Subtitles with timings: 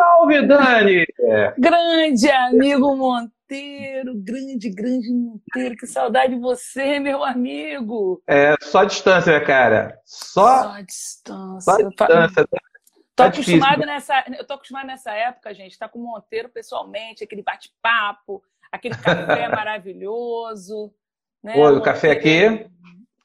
[0.00, 1.06] salve, Dani!
[1.58, 8.22] Grande amigo Monteiro, grande, grande Monteiro, que saudade de você, meu amigo!
[8.26, 9.98] É, só distância, cara.
[10.06, 11.60] Só, só distância.
[11.60, 12.48] Só distância.
[13.14, 17.22] Tô tá acostumado nessa, eu tô acostumado nessa época, gente, tá com o Monteiro pessoalmente,
[17.22, 18.42] aquele bate-papo,
[18.72, 20.90] aquele café maravilhoso.
[21.42, 21.52] Né?
[21.52, 22.66] Pô, o café aqui.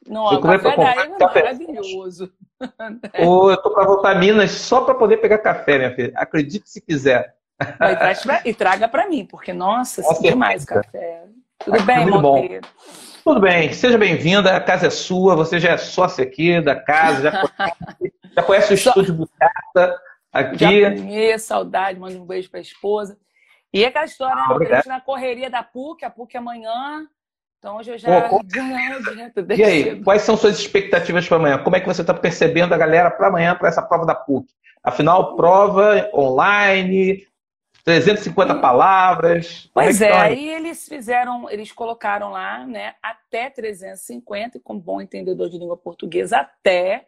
[0.07, 2.31] Não, o café daí é maravilhoso.
[3.19, 6.13] Ô, eu tô para voltar a Minas só para poder pegar café, minha filha.
[6.15, 7.35] Acredite se quiser.
[8.43, 11.23] E, traga para mim, porque, nossa, é demais café.
[11.59, 12.61] Tudo bem, Muito Monteiro?
[12.61, 13.05] Bom.
[13.25, 17.23] Tudo bem, seja bem-vinda, a casa é sua, você já é sócia aqui da casa,
[17.23, 19.99] já conhece, já conhece o estúdio do Casa
[20.31, 20.81] aqui.
[20.81, 23.17] Já conheço, saudade, manda um beijo para a esposa.
[23.73, 27.07] E aquela história, ah, né, na correria da PUC, a PUC amanhã,
[27.65, 29.43] então hoje eu já Pô, direto.
[29.57, 31.57] E aí, quais são suas expectativas para amanhã?
[31.57, 34.47] Como é que você está percebendo a galera para amanhã, para essa prova da PUC?
[34.83, 37.25] Afinal, prova online,
[37.83, 39.63] 350 palavras.
[39.65, 44.79] É pois é, é aí eles fizeram, eles colocaram lá, né, até 350, e como
[44.79, 47.07] bom entendedor de língua portuguesa, até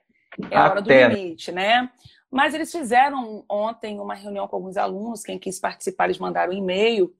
[0.49, 1.87] é a hora do limite, né?
[2.31, 6.57] Mas eles fizeram ontem uma reunião com alguns alunos, quem quis participar, eles mandaram um
[6.57, 7.13] e-mail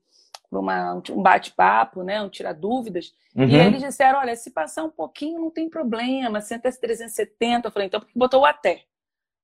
[0.49, 0.59] para
[1.13, 3.13] um bate-papo, né, um tirar dúvidas.
[3.35, 3.47] Uhum.
[3.47, 7.71] E eles disseram, olha, se passar um pouquinho não tem problema, se até 370, eu
[7.71, 8.83] falei, então porque botou o até,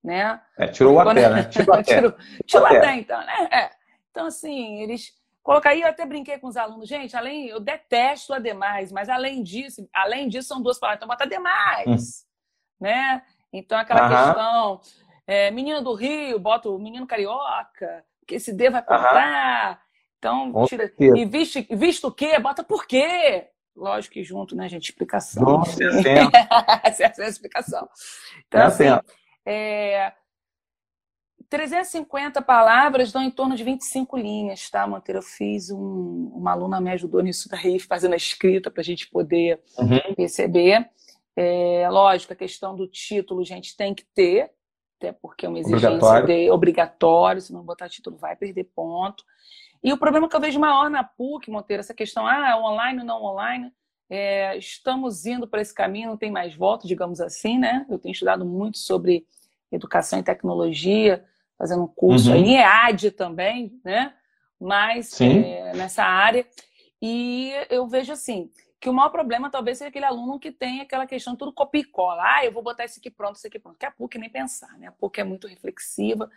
[0.03, 0.41] né?
[0.57, 1.43] É, tirou o até, né?
[1.43, 1.95] Tirou até.
[1.95, 2.77] tirou, tirou até.
[2.77, 3.49] até, então, né?
[3.51, 3.69] É.
[4.09, 8.39] Então, assim, eles colocaram, eu até brinquei com os alunos, gente, além, eu detesto a
[8.39, 12.83] demais, mas além disso, além disso são duas palavras, então bota demais, hum.
[12.85, 13.23] né?
[13.51, 14.25] Então, aquela uhum.
[14.25, 14.81] questão,
[15.27, 19.81] é, menino do Rio, bota o menino carioca, que esse D vai contar,
[20.23, 22.39] então, tira, e visto, visto o quê?
[22.39, 23.49] Bota por quê?
[23.75, 24.89] Lógico que junto, né, gente?
[24.89, 25.43] Explicação.
[25.43, 25.83] Nossa,
[26.83, 27.89] Essa é a explicação.
[28.47, 28.83] Então, é assim,
[29.45, 30.13] é,
[31.49, 35.19] 350 palavras dão em torno de 25 linhas, tá, Monteiro?
[35.19, 39.09] Eu fiz um, uma aluna me ajudou nisso daí, fazendo a escrita para a gente
[39.09, 40.15] poder uhum.
[40.15, 40.89] perceber.
[41.35, 44.51] É, lógico, a questão do título, gente, tem que ter,
[44.97, 49.23] até porque é uma exigência obrigatório, de, obrigatório se não botar título vai perder ponto.
[49.83, 53.05] E o problema que eu vejo maior na PUC, Monteiro, essa questão, ah, online ou
[53.05, 53.71] não online,
[54.09, 57.85] é, estamos indo para esse caminho, não tem mais volta, digamos assim, né?
[57.89, 59.25] Eu tenho estudado muito sobre
[59.71, 61.25] educação e tecnologia,
[61.57, 62.37] fazendo um curso uhum.
[62.37, 64.13] em EAD também, né?
[64.59, 66.45] Mas é, nessa área.
[67.01, 71.05] E eu vejo assim, que o maior problema talvez seja aquele aluno que tem aquela
[71.05, 72.21] questão tudo copia e cola.
[72.23, 73.77] Ah, eu vou botar isso aqui pronto, isso aqui pronto.
[73.77, 74.87] Que a PUC nem pensar, né?
[74.87, 76.29] A PUC é muito reflexiva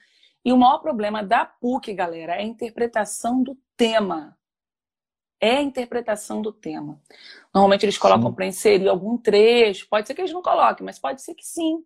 [0.47, 4.39] e o maior problema da PUC, galera, é a interpretação do tema.
[5.41, 7.01] É a interpretação do tema.
[7.53, 9.89] Normalmente eles colocam para inserir algum trecho.
[9.89, 11.84] Pode ser que eles não coloquem, mas pode ser que sim.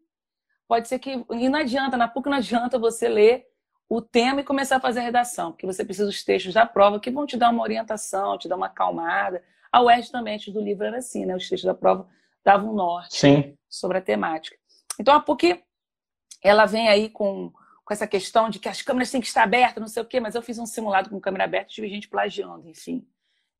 [0.69, 1.25] Pode ser que.
[1.31, 3.47] E não adianta, na PUC não adianta você ler
[3.89, 7.01] o tema e começar a fazer a redação, porque você precisa dos textos da prova
[7.01, 9.43] que vão te dar uma orientação, te dar uma acalmada.
[9.73, 11.35] A UERJ também, antes do livro, era assim, né?
[11.35, 12.07] Os textos da prova
[12.45, 13.57] davam um norte Sim.
[13.71, 14.55] sobre a temática.
[15.01, 15.65] Então a PUC,
[16.45, 17.51] ela vem aí com
[17.91, 20.21] com essa questão de que as câmeras têm que estar abertas, não sei o quê,
[20.21, 23.05] mas eu fiz um simulado com câmera aberta e tive gente plagiando, enfim.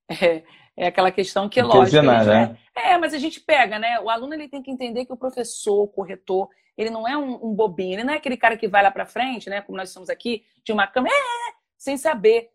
[0.23, 0.43] É,
[0.77, 2.03] é aquela questão que é lógica.
[2.03, 2.59] Né?
[2.75, 4.01] É, mas a gente pega, né?
[4.01, 7.47] O aluno ele tem que entender que o professor, o corretor, ele não é um,
[7.47, 9.61] um bobinho, ele não é aquele cara que vai lá para frente, né?
[9.61, 12.51] Como nós estamos aqui, de uma câmera, é, sem saber.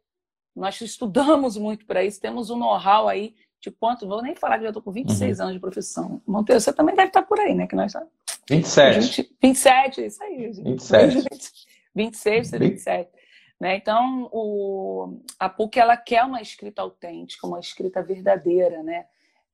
[0.54, 4.06] Nós estudamos muito para isso, temos um know-how aí de quanto.
[4.06, 5.44] Vou nem falar que já estou com 26 uhum.
[5.44, 6.22] anos de profissão.
[6.28, 7.68] Monteiro, você também deve estar por aí, né?
[7.68, 7.94] Que nós
[8.48, 9.00] 27.
[9.00, 10.54] 20, 27, isso aí.
[10.54, 10.64] Gente.
[10.64, 11.65] 27.
[11.96, 13.12] 26, 27.
[13.60, 13.78] Né?
[13.78, 19.06] Então, o, a PUC ela quer uma escrita autêntica, uma escrita verdadeira, né?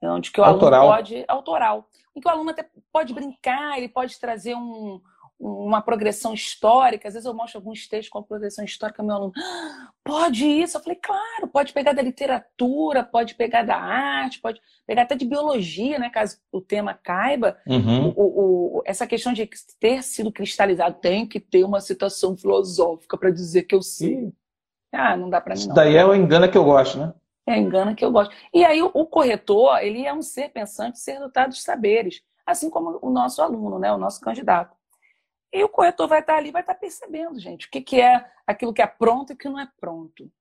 [0.04, 0.82] Onde que o autoral.
[0.82, 1.26] aluno pode.
[1.28, 1.88] Autoral.
[2.16, 5.00] Em que o aluno até pode brincar, ele pode trazer um,
[5.42, 7.08] uma progressão histórica.
[7.08, 10.78] Às vezes eu mostro alguns textos com a progressão histórica, meu aluno, ah, pode isso?
[10.78, 15.26] Eu falei, claro, pode pegar da literatura, pode pegar da arte, pode pegar até de
[15.26, 16.10] biologia, né?
[16.10, 17.58] Caso o tema caiba.
[17.66, 18.14] Uhum.
[18.16, 23.32] O, o, essa questão de ter sido cristalizado, tem que ter uma citação filosófica para
[23.32, 24.32] dizer que eu sei.
[24.92, 25.60] Ah, não dá para mim.
[25.60, 25.76] Isso não.
[25.76, 27.14] daí é o engano que eu gosto, né?
[27.48, 28.36] É engano que eu gosto.
[28.54, 32.70] E aí o, o corretor, ele é um ser pensante, ser dotado de saberes, assim
[32.70, 33.92] como o nosso aluno, né?
[33.92, 34.81] O nosso candidato.
[35.54, 38.74] E o corretor vai estar ali, vai estar percebendo, gente, o que, que é aquilo
[38.74, 40.32] que é pronto e o que não é pronto.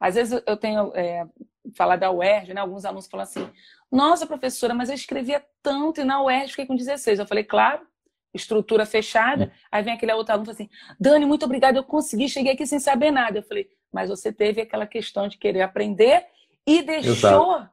[0.00, 1.26] Às vezes eu tenho é,
[1.74, 2.60] falar da UERJ, né?
[2.60, 3.48] Alguns alunos falam assim:
[3.92, 7.18] Nossa, professora, mas eu escrevia tanto e na UERJ fiquei com 16.
[7.18, 7.86] Eu falei, claro,
[8.32, 9.44] estrutura fechada.
[9.44, 9.50] É.
[9.70, 12.66] Aí vem aquele outro aluno e fala assim: Dani, muito obrigada, eu consegui, cheguei aqui
[12.66, 13.38] sem saber nada.
[13.38, 16.24] Eu falei, mas você teve aquela questão de querer aprender
[16.66, 17.70] e deixou Exato.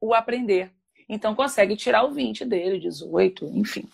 [0.00, 0.72] o aprender.
[1.08, 3.88] Então consegue tirar o 20 dele, o 18, enfim.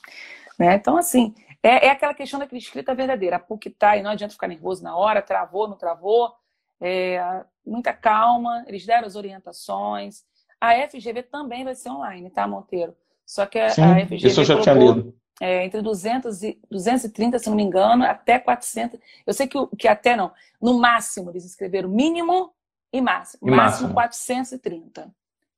[0.58, 0.74] Né?
[0.74, 3.36] Então, assim, É, é aquela questão daquela escrita verdadeira.
[3.36, 6.32] A PUC tá e não adianta ficar nervoso na hora, travou, não travou.
[6.80, 7.20] É,
[7.66, 10.24] muita calma, eles deram as orientações.
[10.60, 12.96] A FGV também vai ser online, tá, Monteiro?
[13.26, 15.14] Só que a, Sim, a FGV isso eu já colocou, tinha lido.
[15.40, 18.98] É, entre 200 e 230, se não me engano, até 400.
[19.26, 20.32] Eu sei que, que até não.
[20.60, 22.52] No máximo, eles escreveram mínimo
[22.92, 23.48] e máximo.
[23.48, 23.94] E máximo, máximo.
[23.94, 25.14] 430.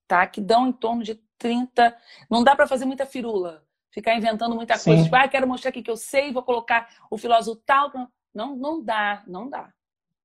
[0.07, 0.27] Tá?
[0.27, 1.97] Que dão em torno de 30.
[2.29, 3.63] Não dá para fazer muita firula.
[3.91, 4.91] Ficar inventando muita Sim.
[4.91, 5.05] coisa.
[5.05, 7.91] Tipo, ah, quero mostrar aqui que eu sei, vou colocar o filósofo tal.
[8.35, 9.69] Não, não dá, não dá.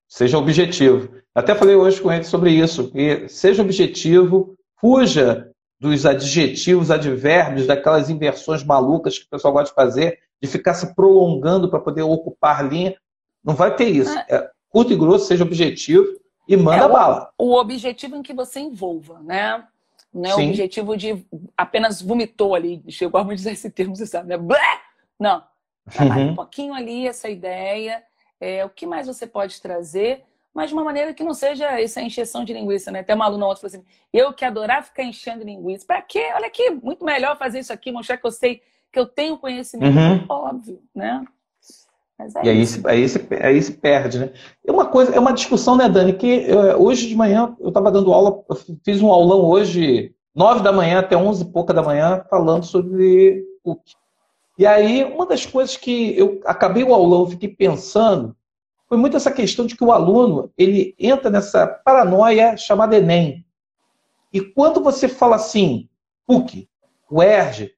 [0.07, 1.09] Seja objetivo.
[1.33, 2.91] Até falei hoje com ele sobre isso.
[2.91, 9.75] Que seja objetivo, fuja dos adjetivos, advérbios, daquelas inversões malucas que o pessoal gosta de
[9.75, 12.95] fazer, de ficar se prolongando para poder ocupar linha.
[13.43, 14.15] Não vai ter isso.
[14.29, 16.05] É curto e grosso, seja objetivo
[16.47, 17.29] e manda É, o- bala.
[17.37, 19.65] O objetivo em que você envolva, né?
[20.15, 21.25] Não é o objetivo de
[21.57, 22.81] apenas vomitou ali.
[22.87, 24.37] Chegou a me dizer esse termo, você sabe, né?
[24.37, 24.57] Blé!
[25.19, 25.43] Não.
[25.91, 26.31] Trabalha Uhum.
[26.31, 28.01] um pouquinho ali essa ideia.
[28.39, 30.23] É, o que mais você pode trazer,
[30.53, 32.99] mas de uma maneira que não seja essa encheção de linguiça, né?
[33.01, 35.85] Até uma aluna outra falou assim: eu que adorava ficar enchendo linguiça.
[35.85, 36.31] Pra quê?
[36.33, 38.61] Olha aqui, muito melhor fazer isso aqui, mostrar que eu sei,
[38.91, 39.97] que eu tenho conhecimento.
[39.97, 40.25] Uhum.
[40.29, 41.25] Óbvio, né?
[42.17, 44.31] É E aí, se- aí, se, aí se perde, né?
[44.65, 46.13] É uma coisa, é uma discussão, né, Dani?
[46.13, 50.63] Que eh, hoje de manhã eu estava dando aula, eu fiz um aulão hoje, nove
[50.63, 53.75] da manhã até onze e pouca da manhã, falando sobre o
[54.57, 58.33] E aí, uma das coisas que eu acabei o aulão, fiquei pensando,
[58.87, 63.43] foi muito essa questão de que o aluno ele entra nessa paranoia chamada Enem.
[64.31, 65.89] E quando você fala assim,
[66.25, 66.67] PUC,
[67.11, 67.71] UERJ,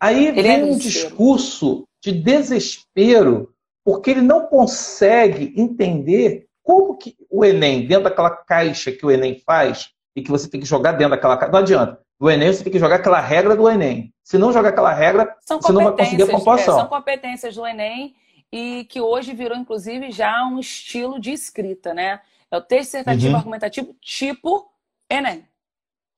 [0.00, 3.52] aí Ele vem é um discurso de desespero,
[3.86, 9.40] porque ele não consegue entender como que o Enem, dentro daquela caixa que o Enem
[9.46, 12.00] faz, e que você tem que jogar dentro daquela caixa, não adianta.
[12.18, 14.12] Do Enem você tem que jogar aquela regra do Enem.
[14.24, 16.74] Se não jogar aquela regra, São você não vai conseguir a pontuação.
[16.76, 18.16] é, são competências do Enem
[18.52, 22.20] e que hoje virou, inclusive, já um estilo de escrita, né?
[22.50, 23.36] É o texto dissertativo Uhum.
[23.36, 24.66] argumentativo tipo
[25.08, 25.44] Enem.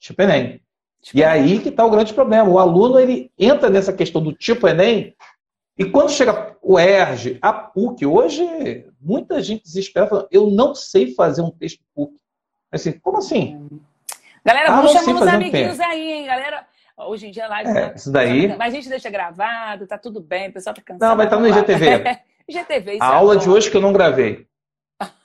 [0.00, 0.60] Tipo Enem.
[1.02, 1.42] Tipo E é Enem.
[1.52, 2.48] aí que está o grande problema.
[2.48, 5.14] O aluno ele entra nessa questão do tipo Enem,
[5.78, 11.14] e quando chega o ERJ, a PUC, hoje muita gente desespera falando, eu não sei
[11.14, 12.14] fazer um texto PUC.
[12.72, 13.68] Assim, como assim?
[14.44, 16.66] Galera, Ah, vamos chamando os fazer um amiguinhos aí, hein, galera.
[16.96, 17.70] Hoje em dia live.
[17.70, 17.92] É, né?
[17.94, 21.08] isso daí- Mas a gente deixa gravado, tá tudo bem, o pessoal tá cansado.
[21.08, 21.62] Não, vai estar no vamos lá.
[21.62, 22.18] IGTV.
[22.48, 23.40] IGTV, isso A é aula bom.
[23.40, 24.46] de hoje que eu não gravei.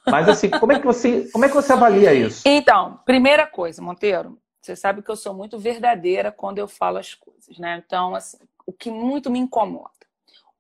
[0.06, 2.44] Mas assim, como é que você, como é que você avalia isso?
[2.46, 7.16] Então, primeira coisa, Monteiro, você sabe que eu sou muito verdadeira quando eu falo as
[7.16, 7.82] coisas, né?
[7.84, 9.90] Então, assim, o que muito me incomoda.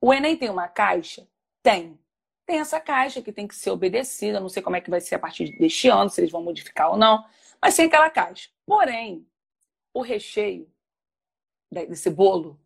[0.05, 1.25] O Enem tem uma caixa?
[1.61, 1.97] Tem.
[2.45, 4.37] Tem essa caixa que tem que ser obedecida.
[4.41, 6.91] Não sei como é que vai ser a partir deste ano, se eles vão modificar
[6.91, 7.23] ou não.
[7.61, 8.49] Mas tem aquela caixa.
[8.65, 9.25] Porém,
[9.93, 10.69] o recheio
[11.71, 12.59] desse bolo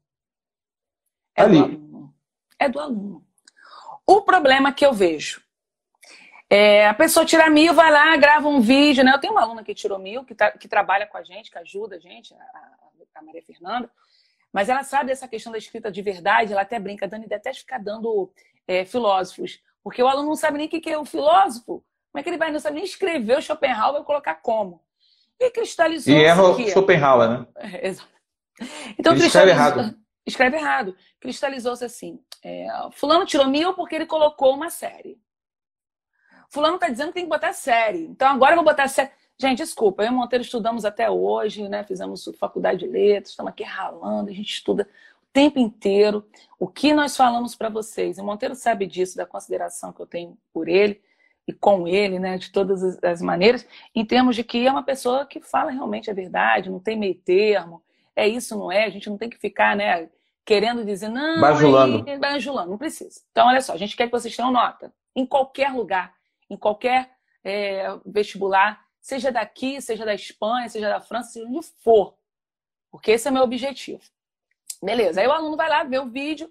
[1.35, 1.57] é Ali.
[1.59, 2.15] do aluno.
[2.57, 3.27] É do aluno.
[4.03, 5.45] O problema que eu vejo
[6.49, 9.11] é, a pessoa tira mil, vai lá, grava um vídeo, né?
[9.13, 11.57] Eu tenho uma aluna que tirou mil, que, tá- que trabalha com a gente, que
[11.59, 12.77] ajuda a gente, a, a-
[13.15, 13.91] a Maria Fernanda,
[14.57, 17.77] mas ela sabe essa questão da escrita de verdade, ela até brinca, Dani, detesta ficar
[17.77, 18.33] dando
[18.67, 22.23] é, filósofos, porque o aluno não sabe nem o que é o filósofo, como é
[22.23, 24.81] que ele vai, não sabe nem escrever o Schopenhauer, vai colocar como.
[25.39, 26.69] E cristalizou E erra o.
[26.69, 27.47] Schopenhauer, né?
[27.55, 28.09] É, exato.
[28.97, 29.95] Então, Ele escreve errado.
[30.25, 30.97] Escreve errado.
[31.19, 32.19] Cristalizou-se assim.
[32.43, 35.21] é, fulano tirou mil porque ele colocou uma série.
[36.49, 38.05] Fulano está dizendo que tem que botar série.
[38.05, 39.11] Então agora eu vou botar série.
[39.39, 41.83] Gente, desculpa, eu e o Monteiro estudamos até hoje, né?
[41.83, 44.89] Fizemos faculdade de letras, estamos aqui ralando, a gente estuda
[45.21, 46.27] o tempo inteiro.
[46.59, 48.17] O que nós falamos para vocês?
[48.17, 50.99] E o Monteiro sabe disso, da consideração que eu tenho por ele
[51.47, 52.35] e com ele, né?
[52.39, 56.09] De todas as- as maneiras, em termos de que é uma pessoa que fala realmente
[56.09, 57.83] a verdade, não tem meio termo,
[58.15, 58.85] é isso, não é?
[58.85, 60.09] A gente não tem que ficar, né?
[60.43, 62.09] Querendo dizer, não, Bajulando.
[62.09, 63.21] aí, bajulando, não precisa.
[63.31, 66.15] Então, olha só, a gente quer que vocês tenham nota em qualquer lugar,
[66.49, 67.11] em qualquer
[67.43, 72.17] é, vestibular, seja daqui, seja da Espanha, seja da França, seja onde for.
[72.91, 74.01] Porque esse é o meu objetivo.
[74.81, 76.49] Beleza, aí o aluno vai lá ver o vídeo,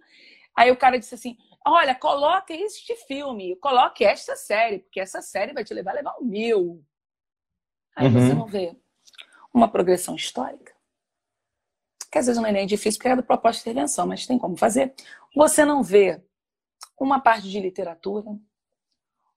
[0.55, 5.53] aí o cara disse assim: olha, coloque este filme, coloque esta série, porque essa série
[5.53, 6.85] vai te levar a levar um mil.
[7.95, 8.13] Aí Uhum.
[8.13, 8.77] você não vê
[9.55, 10.75] uma progressão histórica.
[12.11, 14.57] Que às vezes Enem é difícil porque é do propósito de intervenção, mas tem como
[14.57, 14.95] fazer.
[15.35, 16.23] Você não vê
[16.99, 18.25] uma parte de literatura,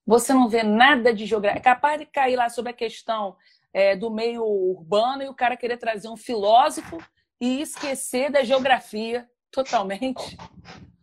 [0.10, 1.60] você não vê nada de geografia.
[1.60, 3.38] É capaz de cair lá sobre a questão
[3.72, 6.98] é, do meio urbano e o cara querer trazer um filósofo
[7.40, 10.36] e esquecer da geografia totalmente.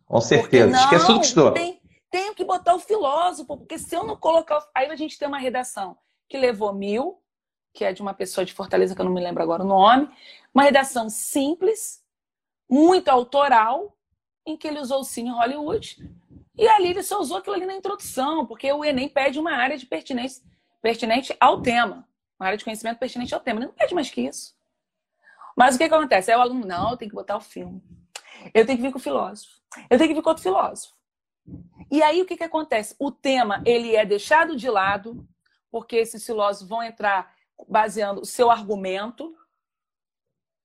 [0.05, 0.77] Com certeza.
[0.77, 1.51] Porque Esquece tudo não, que estudou.
[1.53, 4.61] Tem, tenho que botar o filósofo, porque se eu não colocar.
[4.75, 5.97] Aí a gente tem uma redação
[6.27, 7.21] que levou mil,
[7.73, 10.09] que é de uma pessoa de Fortaleza, que eu não me lembro agora o nome.
[10.53, 12.03] Uma redação simples,
[12.69, 13.95] muito autoral,
[14.45, 15.97] em que ele usou o Cine Hollywood
[16.57, 19.77] e ali ele só usou aquilo ali na introdução, porque o Enem pede uma área
[19.77, 20.43] de pertinência
[20.81, 22.07] pertinente ao tema,
[22.39, 23.59] uma área de conhecimento pertinente ao tema.
[23.59, 24.55] Ele não pede mais que isso.
[25.55, 26.31] Mas o que, que acontece?
[26.31, 27.83] Aí o aluno, não, tenho que botar o filme.
[28.53, 29.59] Eu tenho que vir com o filósofo.
[29.89, 30.93] Eu tenho que vir com outro filósofo.
[31.89, 32.95] E aí o que, que acontece?
[32.99, 35.27] O tema ele é deixado de lado,
[35.71, 37.33] porque esses filósofos vão entrar
[37.67, 39.35] baseando o seu argumento.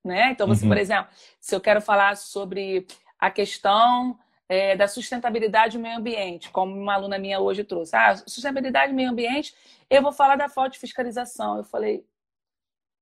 [0.05, 0.31] Né?
[0.31, 0.71] Então, você, uhum.
[0.71, 2.87] por exemplo, se eu quero falar sobre
[3.19, 4.19] a questão
[4.53, 7.97] é, da sustentabilidade do meio ambiente, como uma aluna minha hoje trouxe.
[7.97, 9.55] Ah, sustentabilidade do meio ambiente,
[9.89, 11.57] eu vou falar da falta de fiscalização.
[11.57, 12.07] Eu falei,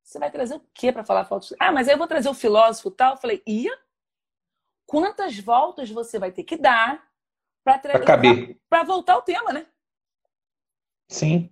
[0.00, 2.28] você vai trazer o quê para falar falta de Ah, mas aí eu vou trazer
[2.28, 3.14] o filósofo tal.
[3.14, 3.76] Eu falei, ia?
[4.86, 7.04] Quantas voltas você vai ter que dar
[7.64, 9.66] para voltar ao tema, né?
[11.08, 11.50] Sim.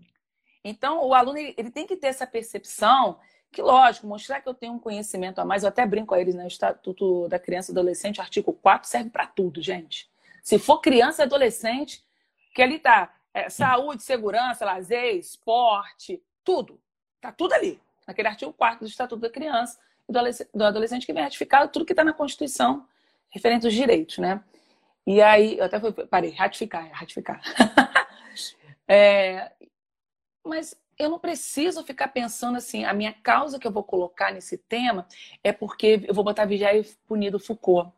[0.63, 3.19] Então, o aluno ele tem que ter essa percepção
[3.51, 6.35] que, lógico, mostrar que eu tenho um conhecimento a mais, eu até brinco a eles,
[6.35, 6.45] né?
[6.45, 10.11] O Estatuto da Criança e Adolescente, artigo 4, serve para tudo, gente.
[10.43, 12.03] Se for criança e adolescente,
[12.55, 16.81] que ali tá é, saúde, segurança, lazer, esporte, tudo.
[17.21, 19.79] Tá tudo ali, naquele artigo 4 do Estatuto da Criança
[20.09, 20.13] e
[20.55, 22.87] do adolescente que vem ratificado tudo que está na Constituição
[23.31, 24.43] referente aos direitos, né?
[25.07, 27.41] E aí, eu até parei, ratificar, ratificar.
[28.87, 29.53] é,
[30.45, 34.59] mas eu não preciso ficar pensando assim, a minha causa que eu vou colocar nesse
[34.59, 35.07] tema
[35.45, 37.93] é porque eu vou botar vigiar e punido Foucault.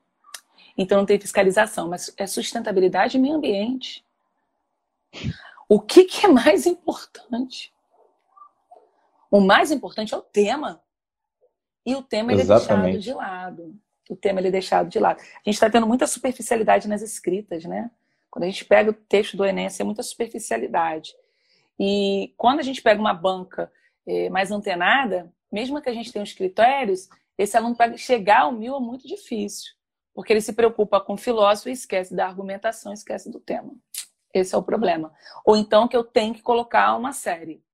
[0.77, 4.05] Então não tem fiscalização, mas é sustentabilidade e meio ambiente.
[5.69, 7.73] O que, que é mais importante?
[9.31, 10.83] O mais importante é o tema.
[11.87, 13.81] E o tema ele é deixado de lado.
[14.09, 15.21] O tema ele é deixado de lado.
[15.21, 17.91] A gente está tendo muita superficialidade nas escritas, né?
[18.31, 21.15] Quando a gente pega o texto do Enem, é muita superficialidade.
[21.83, 23.73] E quando a gente pega uma banca
[24.07, 27.09] é, mais antenada, mesmo que a gente tenha os critérios,
[27.39, 29.73] esse aluno para chegar ao mil é muito difícil,
[30.15, 33.73] porque ele se preocupa com o filósofo e esquece da argumentação, esquece do tema.
[34.35, 35.11] Esse é o problema.
[35.43, 37.65] Ou então que eu tenho que colocar uma série.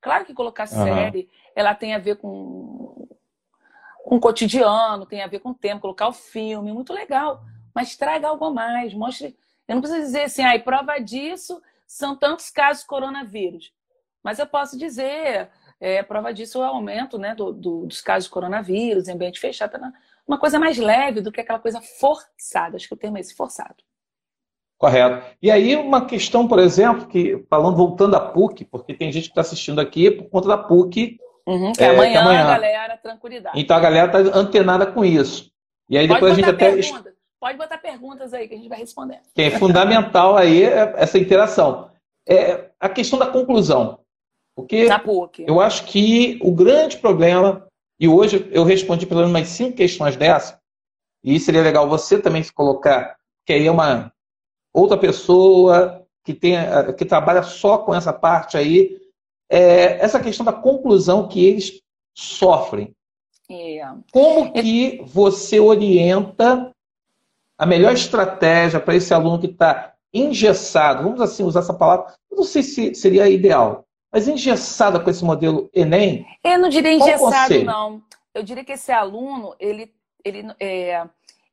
[0.00, 0.84] Claro que colocar uhum.
[0.84, 3.08] série, ela tem a ver com,
[4.04, 7.40] com o cotidiano, tem a ver com o tempo, colocar o filme, muito legal.
[7.72, 9.38] Mas traga algo a mais, mostre.
[9.68, 11.62] Eu não preciso dizer assim, ah, prova disso
[11.92, 13.70] são tantos casos de coronavírus.
[14.22, 18.24] Mas eu posso dizer, é, prova disso é o aumento né, do, do, dos casos
[18.24, 19.92] de coronavírus em ambiente fechado, tá
[20.26, 22.76] uma coisa mais leve do que aquela coisa forçada.
[22.76, 23.76] Acho que o termo é esse, forçado.
[24.78, 25.36] Correto.
[25.42, 29.30] E aí uma questão, por exemplo, que falando, voltando à PUC, porque tem gente que
[29.30, 31.18] está assistindo aqui por conta da PUC.
[31.46, 33.60] Uhum, que, é, amanhã, que amanhã, galera, tranquilidade.
[33.60, 35.50] Então a galera está antenada com isso.
[35.88, 36.74] E aí depois a gente até.
[37.42, 39.20] Pode botar perguntas aí que a gente vai responder.
[39.34, 41.90] Que é fundamental aí é essa interação.
[42.24, 43.98] É a questão da conclusão.
[44.54, 44.86] Porque
[45.44, 47.66] eu acho que o grande problema,
[47.98, 50.60] e hoje eu respondi pelo menos umas cinco questões dessa,
[51.24, 54.12] e seria legal você também se colocar, que aí é uma
[54.72, 56.54] outra pessoa que, tem,
[56.96, 59.00] que trabalha só com essa parte aí,
[59.50, 61.82] é essa questão da conclusão que eles
[62.16, 62.94] sofrem.
[63.50, 63.84] É.
[64.12, 66.71] Como que você orienta
[67.58, 72.44] a melhor estratégia para esse aluno que está engessado, vamos assim usar essa palavra, não
[72.44, 76.26] sei se seria ideal, mas engessada com esse modelo Enem?
[76.44, 78.02] Eu não diria engessado, não.
[78.34, 79.92] Eu diria que esse aluno, ele,
[80.24, 81.06] ele, é,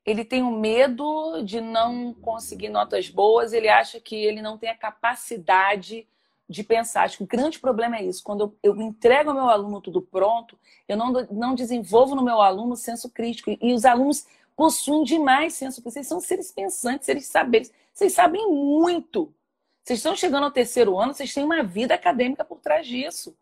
[0.06, 4.58] ele tem o um medo de não conseguir notas boas, ele acha que ele não
[4.58, 6.06] tem a capacidade
[6.50, 7.04] de pensar.
[7.04, 8.24] Acho que o grande problema é isso.
[8.24, 12.42] Quando eu, eu entrego ao meu aluno tudo pronto, eu não, não desenvolvo no meu
[12.42, 13.56] aluno o senso crítico.
[13.62, 14.26] E os alunos
[14.60, 17.72] possuem demais senso Vocês são seres pensantes, seres saberes.
[17.94, 19.34] Vocês sabem muito.
[19.82, 23.34] Vocês estão chegando ao terceiro ano, vocês têm uma vida acadêmica por trás disso.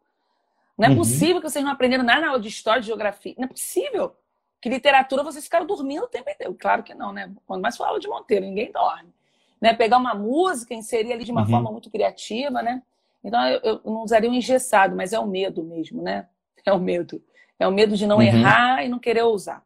[0.77, 0.97] Não é uhum.
[0.97, 3.33] possível que vocês não aprenderam nada na aula de história, de geografia.
[3.35, 4.15] Não é possível.
[4.61, 6.53] Que literatura vocês ficaram dormindo o tempo inteiro.
[6.53, 7.33] Claro que não, né?
[7.47, 9.11] Quando mais for aula de Monteiro, ninguém dorme.
[9.59, 9.73] Né?
[9.73, 11.49] Pegar uma música, inserir ali de uma uhum.
[11.49, 12.83] forma muito criativa, né?
[13.23, 16.27] Então eu, eu não usaria um engessado, mas é o medo mesmo, né?
[16.63, 17.19] É o medo.
[17.59, 18.21] É o medo de não uhum.
[18.21, 19.65] errar e não querer usar.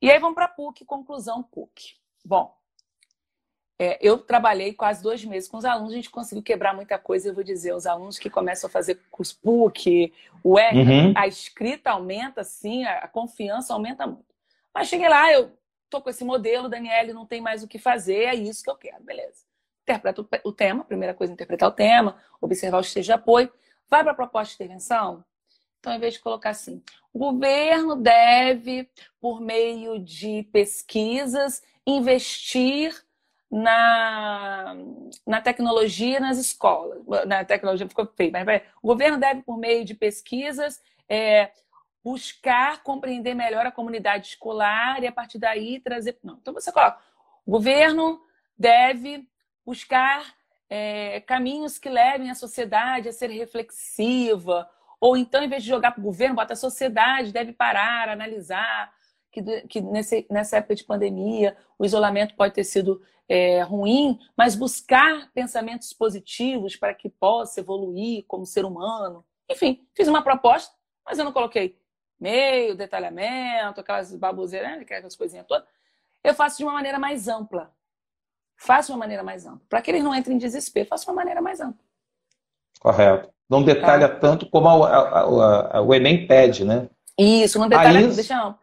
[0.00, 1.94] E aí vamos para a PUC, conclusão PUC.
[2.24, 2.54] Bom,
[3.78, 7.28] é, eu trabalhei quase dois meses com os alunos, a gente conseguiu quebrar muita coisa.
[7.28, 11.12] Eu vou dizer, os alunos que começam a fazer curso PUC, o ECA, uhum.
[11.16, 14.34] a escrita aumenta, assim, a, confiança aumenta muito.
[14.72, 15.52] Mas cheguei lá, eu
[15.90, 18.76] tô com esse modelo, Daniele, não tem mais o que fazer, é isso que eu
[18.76, 19.44] quero, beleza.
[19.82, 23.52] Interpreta o tema, primeira coisa, interpretar o tema, observar o esteja de apoio.
[23.88, 25.24] Vai para a proposta de intervenção?
[25.84, 28.88] Então, ao invés de colocar assim, o governo deve,
[29.20, 33.04] por meio de pesquisas, investir
[33.50, 34.74] na,
[35.26, 37.02] na tecnologia nas escolas.
[37.26, 41.50] Na tecnologia ficou feio, mas o governo deve, por meio de pesquisas, é,
[42.02, 46.18] buscar compreender melhor a comunidade escolar e a partir daí trazer.
[46.24, 46.38] Não.
[46.40, 46.98] Então você coloca.
[47.44, 48.22] O governo
[48.56, 49.28] deve
[49.66, 50.34] buscar
[50.70, 54.66] é, caminhos que levem a sociedade a ser reflexiva,
[55.00, 58.92] ou então, em vez de jogar para o governo, bota a sociedade, deve parar, analisar,
[59.30, 64.54] que, que nesse, nessa época de pandemia o isolamento pode ter sido é, ruim, mas
[64.54, 69.24] buscar pensamentos positivos para que possa evoluir como ser humano.
[69.50, 70.74] Enfim, fiz uma proposta,
[71.04, 71.78] mas eu não coloquei
[72.18, 75.66] meio, detalhamento, aquelas baboseiras, né, aquelas coisinhas todas.
[76.22, 77.74] Eu faço de uma maneira mais ampla.
[78.56, 79.66] Faço de uma maneira mais ampla.
[79.68, 81.84] Para que eles não entrem em desespero, faço de uma maneira mais ampla.
[82.80, 83.33] Correto.
[83.48, 84.16] Não detalha tá.
[84.16, 86.88] tanto como a, a, a, o Enem pede, né?
[87.18, 88.14] Isso, não detalha, Isa...
[88.14, 88.54] deixa.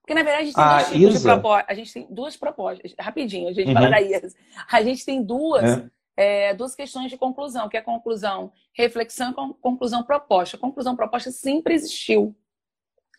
[0.00, 1.32] Porque, na verdade, a gente tem, duas, Isa...
[1.32, 2.94] propostas, a gente tem duas propostas.
[2.98, 3.74] Rapidinho, a gente uhum.
[3.74, 4.34] fala da IAS.
[4.70, 5.90] A gente tem duas, é.
[6.16, 10.56] É, duas questões de conclusão, que é a conclusão reflexão e conclusão proposta.
[10.56, 12.34] A conclusão proposta sempre existiu.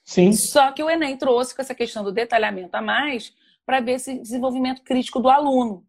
[0.04, 0.34] Sim.
[0.34, 3.34] Só que o Enem trouxe com essa questão do detalhamento a mais
[3.66, 5.86] para ver esse desenvolvimento crítico do aluno.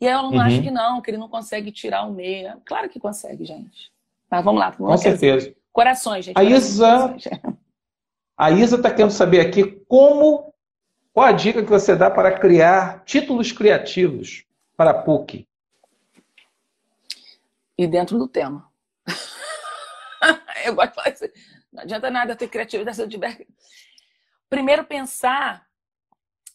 [0.00, 0.42] E aí o aluno uhum.
[0.42, 2.58] acha que não, que ele não consegue tirar o meia.
[2.64, 3.92] Claro que consegue, gente.
[4.30, 4.70] Mas vamos lá.
[4.70, 5.54] Vamos Com certeza.
[5.72, 6.38] Corações, gente.
[6.38, 7.16] A Isa,
[8.36, 10.54] a Isa está querendo saber aqui como,
[11.12, 14.44] qual a dica que você dá para criar títulos criativos
[14.76, 15.46] para a PUC?
[17.76, 18.70] E dentro do tema.
[20.64, 21.28] Eu gosto de falar assim.
[21.72, 23.46] Não adianta nada ter criatividade se eu tiver.
[24.48, 25.64] Primeiro pensar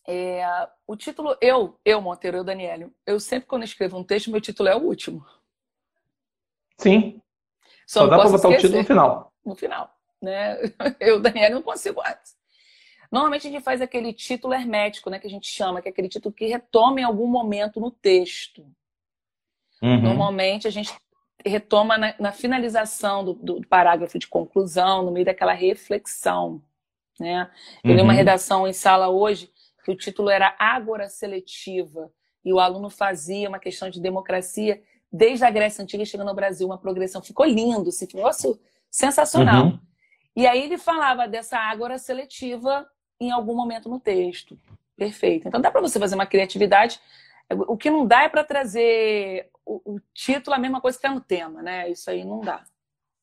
[0.07, 0.45] é,
[0.85, 4.69] o título, eu, eu, Monteiro, eu, Daniele, eu sempre quando escrevo um texto, meu título
[4.69, 5.25] é o último.
[6.77, 7.21] Sim.
[7.85, 9.33] Só, Só dá para botar o título no final.
[9.45, 9.95] No final.
[10.21, 10.57] Né?
[10.99, 12.35] Eu, Daniele, não consigo antes.
[13.11, 16.09] Normalmente a gente faz aquele título hermético, né, que a gente chama, que é aquele
[16.09, 18.65] título que retoma em algum momento no texto.
[19.81, 20.01] Uhum.
[20.01, 20.93] Normalmente a gente
[21.45, 26.61] retoma na, na finalização do, do, parágrafo de conclusão, no meio daquela reflexão.
[27.19, 27.49] Né?
[27.83, 27.95] Eu uhum.
[27.95, 28.17] li uma uhum.
[28.17, 29.51] redação em sala hoje
[29.83, 32.11] que o título era Ágora Seletiva,
[32.45, 34.81] e o aluno fazia uma questão de democracia
[35.15, 37.21] desde a Grécia Antiga chegando ao Brasil, uma progressão.
[37.21, 38.59] Ficou lindo, esse negócio
[38.91, 39.67] sensacional.
[39.67, 39.79] Uhum.
[40.35, 42.85] E aí ele falava dessa ágora seletiva
[43.19, 44.59] em algum momento no texto.
[44.97, 45.47] Perfeito.
[45.47, 46.99] Então dá para você fazer uma criatividade.
[47.49, 51.15] O que não dá é para trazer o, o, título a mesma coisa que está
[51.15, 51.89] no tema, né?
[51.89, 52.63] Isso aí não dá.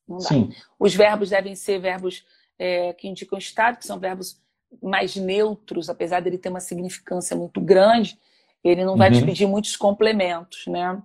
[0.07, 0.23] Não dá.
[0.23, 0.51] Sim.
[0.79, 2.25] Os verbos devem ser verbos
[2.57, 4.41] é, que indicam estado, que são verbos
[4.81, 8.17] mais neutros, apesar dele ter uma significância muito grande,
[8.63, 9.19] ele não vai uhum.
[9.19, 10.99] te pedir muitos complementos, né?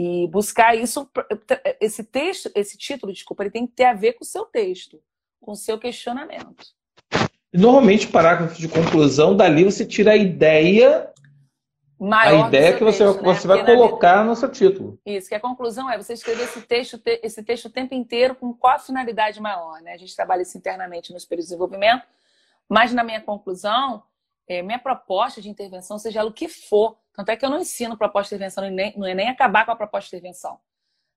[0.00, 1.10] E buscar isso,
[1.80, 5.02] esse texto, esse título, desculpa, ele tem que ter a ver com o seu texto,
[5.40, 6.68] com o seu questionamento.
[7.52, 11.12] Normalmente, parágrafo de conclusão, dali você tira a ideia
[11.98, 13.34] Maior a ideia que você, texto, né?
[13.34, 15.00] você vai colocar no seu título.
[15.04, 18.54] Isso, que a conclusão é você escrever esse texto, esse texto o tempo inteiro com
[18.54, 19.82] qual a finalidade maior.
[19.82, 19.94] Né?
[19.94, 22.06] A gente trabalha isso internamente nos períodos de desenvolvimento,
[22.68, 24.04] mas na minha conclusão,
[24.48, 27.58] é, minha proposta de intervenção, seja ela o que for, tanto é que eu não
[27.58, 28.64] ensino proposta de intervenção,
[28.96, 30.58] não é nem acabar com a proposta de intervenção.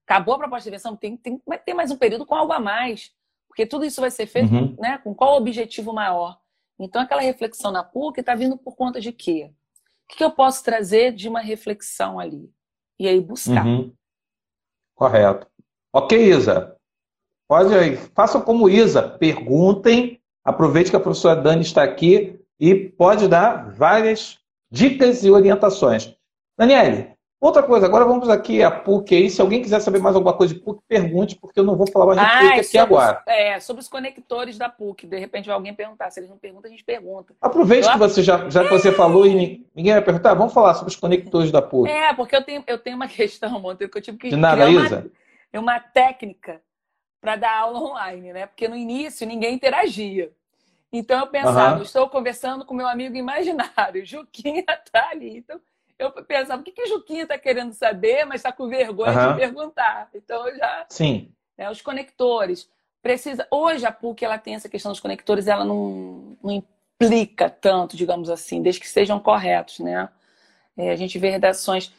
[0.06, 2.60] Acabou a proposta de intervenção, tem, tem, vai ter mais um período com algo a
[2.60, 3.12] mais,
[3.48, 4.76] porque tudo isso vai ser feito uhum.
[4.78, 6.38] né, com qual objetivo maior.
[6.78, 9.52] Então, aquela reflexão na PUC está vindo por conta de quê?
[10.04, 12.52] O que eu posso trazer de uma reflexão ali?
[12.98, 13.64] E aí buscar.
[13.64, 13.94] Uhum.
[14.94, 15.46] Correto.
[15.92, 16.76] Ok, Isa.
[17.46, 17.96] Pode aí.
[18.14, 19.02] Façam como Isa.
[19.02, 24.38] Perguntem Aproveite que a professora Dani está aqui e pode dar várias
[24.70, 26.14] dicas e orientações.
[26.56, 29.28] Daniele, outra coisa, agora vamos aqui a PUC aí.
[29.28, 32.06] Se alguém quiser saber mais alguma coisa de PUC, pergunte, porque eu não vou falar
[32.06, 33.20] mais de ah, PUC aqui agora.
[33.26, 35.08] é, sobre os conectores da PUC.
[35.08, 36.08] De repente vai alguém perguntar.
[36.12, 37.34] Se eles não perguntam, a gente pergunta.
[37.40, 37.94] Aproveite eu...
[37.94, 40.96] que você já, já que você falou e ninguém vai perguntar, vamos falar sobre os
[40.96, 41.90] conectores da PUC.
[41.90, 44.64] É, porque eu tenho, eu tenho uma questão, Monteiro, que eu tive que de nada,
[44.64, 45.10] criar Isa.
[45.52, 46.62] Uma, uma técnica
[47.20, 48.46] para dar aula online, né?
[48.46, 50.30] Porque no início ninguém interagia.
[50.92, 51.82] Então eu pensava, uhum.
[51.82, 55.38] estou conversando com meu amigo imaginário, Juquinha está ali.
[55.38, 55.60] Então
[55.98, 59.32] eu pensava, o que, que Juquinha está querendo saber, mas está com vergonha uhum.
[59.32, 60.10] de perguntar.
[60.14, 60.86] Então eu já.
[60.90, 61.32] Sim.
[61.56, 62.68] Né, os conectores.
[63.00, 63.46] Precisa.
[63.50, 68.30] Hoje a PUC ela tem essa questão dos conectores, ela não, não implica tanto, digamos
[68.30, 70.08] assim, desde que sejam corretos, né?
[70.76, 71.92] É, a gente vê redações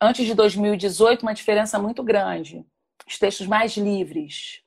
[0.00, 2.64] antes de 2018 uma diferença muito grande.
[3.06, 4.62] Os textos mais livres,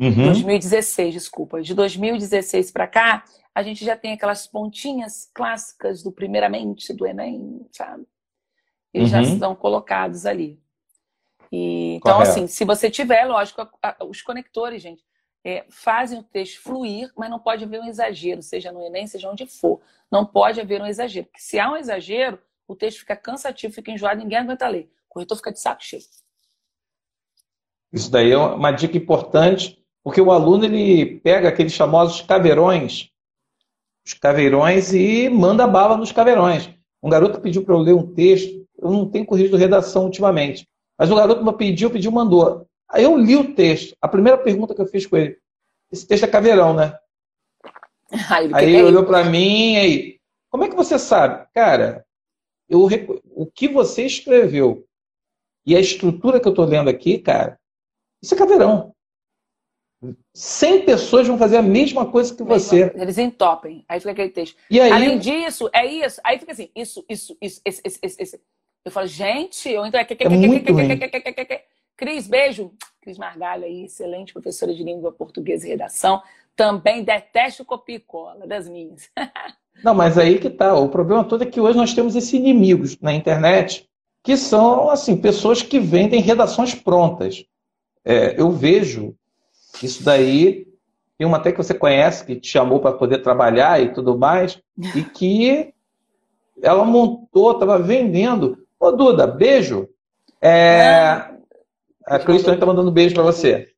[0.00, 0.26] Uhum.
[0.26, 1.62] 2016, desculpa.
[1.62, 7.66] De 2016 para cá, a gente já tem aquelas pontinhas clássicas do primeiramente do Enem,
[7.72, 8.06] sabe?
[8.92, 9.22] Eles uhum.
[9.24, 10.60] já estão colocados ali.
[11.52, 12.30] E, então, Correto.
[12.30, 15.04] assim, se você tiver, lógico, a, a, os conectores, gente,
[15.44, 19.30] é, fazem o texto fluir, mas não pode haver um exagero, seja no Enem, seja
[19.30, 19.80] onde for.
[20.10, 21.26] Não pode haver um exagero.
[21.26, 24.90] Porque se há um exagero, o texto fica cansativo, fica enjoado, ninguém aguenta ler.
[25.06, 26.02] O corretor fica de saco cheio.
[27.92, 33.08] Isso daí é uma dica importante porque o aluno ele pega aqueles famosos caveirões,
[34.06, 36.70] os caveirões e manda bala nos caveirões.
[37.02, 41.10] Um garoto pediu para eu ler um texto, eu não tenho corrigido redação ultimamente, mas
[41.10, 42.66] o garoto me pediu, pediu, mandou.
[42.88, 43.96] Aí eu li o texto.
[44.00, 45.38] A primeira pergunta que eu fiz com ele,
[45.90, 46.96] esse texto é caveirão, né?
[48.52, 51.48] Aí ele olhou para mim e como é que você sabe?
[51.54, 52.04] Cara,
[52.68, 52.86] eu,
[53.34, 54.86] o que você escreveu
[55.66, 57.58] e a estrutura que eu estou lendo aqui, cara,
[58.22, 58.93] isso é caveirão.
[60.32, 62.92] 100 pessoas vão fazer a mesma coisa que você.
[62.94, 63.84] Eles entopem.
[63.88, 64.56] Aí fica aquele texto.
[64.70, 64.90] E aí...
[64.90, 66.20] Além disso, é isso.
[66.24, 68.22] Aí fica assim, isso, isso, isso, esse, esse, esse.
[68.22, 68.40] esse.
[68.84, 69.90] Eu falo, gente, eu é...
[70.18, 70.72] é muito
[71.96, 72.72] Cris, beijo.
[73.00, 76.22] Cris Margalho aí, excelente professora de língua portuguesa e redação.
[76.56, 79.10] Também detesto copia e cola das minhas.
[79.82, 80.74] Não, mas aí que tá.
[80.74, 83.88] O problema todo é que hoje nós temos esses inimigos na internet,
[84.22, 87.44] que são, assim, pessoas que vendem redações prontas.
[88.04, 89.16] É, eu vejo
[89.82, 90.66] isso daí.
[91.16, 94.60] Tem uma até que você conhece, que te chamou para poder trabalhar e tudo mais,
[94.94, 95.72] e que
[96.62, 98.58] ela montou, estava vendendo.
[98.78, 99.88] Ô, Duda, beijo.
[100.40, 101.30] É,
[102.04, 103.68] a Cris também está mandando beijo para você.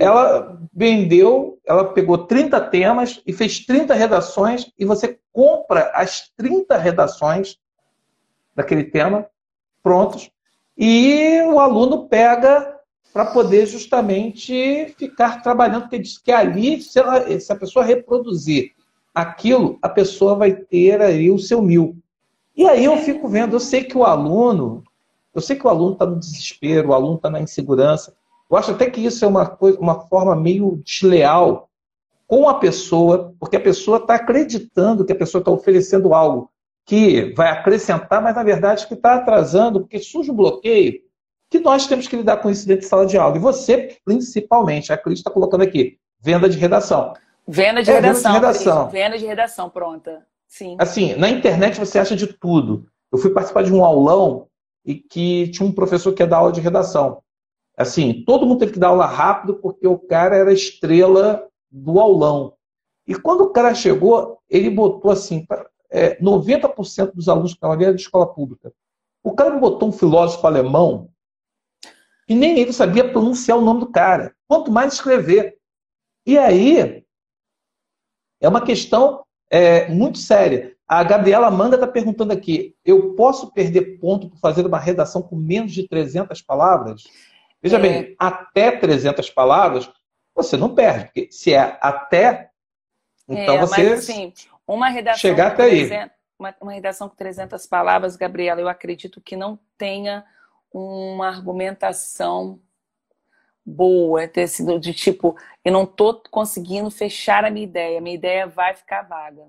[0.00, 6.78] Ela vendeu, ela pegou 30 temas e fez 30 redações, e você compra as 30
[6.78, 7.58] redações
[8.54, 9.26] daquele tema
[9.82, 10.30] prontos,
[10.78, 12.73] e o aluno pega
[13.14, 18.72] para poder justamente ficar trabalhando, porque diz que ali, se, ela, se a pessoa reproduzir
[19.14, 21.96] aquilo, a pessoa vai ter aí o seu mil.
[22.56, 24.82] E aí eu fico vendo, eu sei que o aluno,
[25.32, 28.16] eu sei que o aluno está no desespero, o aluno está na insegurança.
[28.50, 31.70] Eu acho até que isso é uma, coisa, uma forma meio desleal
[32.26, 36.50] com a pessoa, porque a pessoa está acreditando que a pessoa está oferecendo algo
[36.84, 41.03] que vai acrescentar, mas na verdade que está atrasando, porque surge um bloqueio
[41.54, 43.36] que nós temos que lidar com isso dentro de sala de aula.
[43.36, 47.14] E você, principalmente, a Cris está colocando aqui, venda de redação.
[47.46, 48.88] Venda de, é, redação, venda de redação.
[48.88, 50.26] Venda de redação, pronta.
[50.48, 50.74] Sim.
[50.80, 52.88] Assim, na internet você acha de tudo.
[53.12, 54.48] Eu fui participar de um aulão
[54.84, 57.22] e que tinha um professor que ia dar aula de redação.
[57.76, 62.54] Assim, todo mundo teve que dar aula rápido porque o cara era estrela do aulão.
[63.06, 65.46] E quando o cara chegou, ele botou assim,
[65.88, 68.72] é, 90% dos alunos que estavam ali eram de escola pública.
[69.22, 71.13] O cara botou um filósofo alemão
[72.28, 75.56] e nem ele sabia pronunciar o nome do cara, quanto mais escrever.
[76.26, 77.04] E aí,
[78.40, 80.74] é uma questão é, muito séria.
[80.86, 85.36] A Gabriela Manga está perguntando aqui: eu posso perder ponto por fazer uma redação com
[85.36, 87.04] menos de 300 palavras?
[87.62, 87.80] Veja é...
[87.80, 89.90] bem, até 300 palavras,
[90.34, 92.50] você não perde, porque se é até,
[93.28, 94.32] então é, você mas, assim,
[94.66, 96.10] uma redação chegar até 300, aí.
[96.38, 100.24] Uma, uma redação com 300 palavras, Gabriela, eu acredito que não tenha
[100.74, 102.58] uma argumentação
[103.64, 108.16] boa, ter sido de tipo, eu não estou conseguindo fechar a minha ideia, a minha
[108.16, 109.46] ideia vai ficar vaga.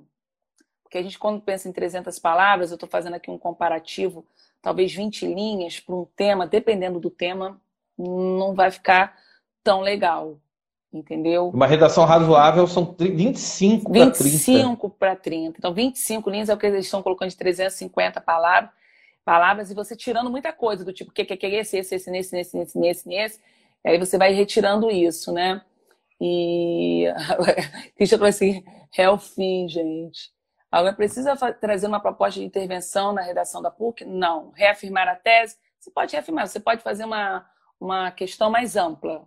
[0.84, 4.24] Porque a gente, quando pensa em 300 palavras, eu estou fazendo aqui um comparativo,
[4.62, 7.60] talvez 20 linhas para um tema, dependendo do tema,
[7.98, 9.18] não vai ficar
[9.64, 10.40] tão legal.
[10.94, 11.50] Entendeu?
[11.50, 14.24] Uma redação razoável são 25 para 30.
[14.24, 15.58] 25 para 30.
[15.58, 18.70] Então, 25 linhas é o que eles estão colocando de 350 palavras
[19.26, 22.34] palavras e você tirando muita coisa, do tipo, que, que, que, esse, esse, esse, nesse,
[22.36, 23.42] nesse, nesse, nesse, nesse.
[23.86, 25.62] Aí você vai retirando isso, né?
[26.22, 27.06] E
[27.98, 28.64] Cristian falou assim,
[28.96, 30.34] é o fim, gente.
[30.72, 34.06] Alguém precisa trazer uma proposta de intervenção na redação da PUC?
[34.06, 34.52] Não.
[34.56, 35.56] Reafirmar a tese?
[35.80, 37.46] Você pode reafirmar, você pode fazer uma,
[37.80, 39.26] uma questão mais ampla.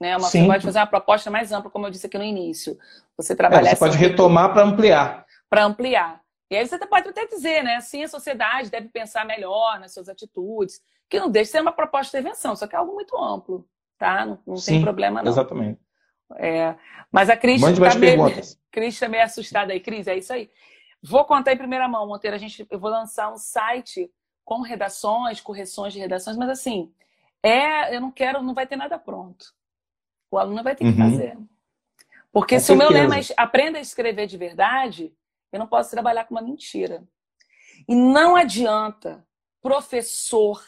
[0.00, 0.16] Né?
[0.16, 2.76] Uma, você pode fazer uma proposta mais ampla, como eu disse aqui no início.
[3.16, 3.70] Você trabalhar.
[3.70, 5.26] É, você pode retomar para ampliar.
[5.48, 6.20] Para ampliar.
[6.50, 7.76] E aí você pode até dizer, né?
[7.76, 11.72] Assim, a sociedade deve pensar melhor nas suas atitudes, que não deixa de ser uma
[11.72, 14.24] proposta de intervenção, só que é algo muito amplo, tá?
[14.24, 15.30] Não, não Sim, tem problema, não.
[15.30, 15.80] Exatamente.
[16.36, 16.74] É,
[17.10, 18.18] mas a Cris está meio,
[18.70, 19.80] Cris tá meio assustada aí.
[19.80, 20.50] Cris, é isso aí.
[21.02, 22.36] Vou contar em primeira mão, Monteiro.
[22.36, 24.10] A gente, eu vou lançar um site
[24.44, 26.92] com redações, correções de redações, mas assim,
[27.42, 29.54] é, eu não quero, não vai ter nada pronto.
[30.30, 31.10] O aluno vai ter que uhum.
[31.10, 31.38] fazer.
[32.32, 32.88] Porque com se certeza.
[32.88, 35.12] o meu lema é aprenda a escrever de verdade,
[35.52, 37.06] eu não posso trabalhar com uma mentira.
[37.88, 39.26] E não adianta
[39.60, 40.62] professor,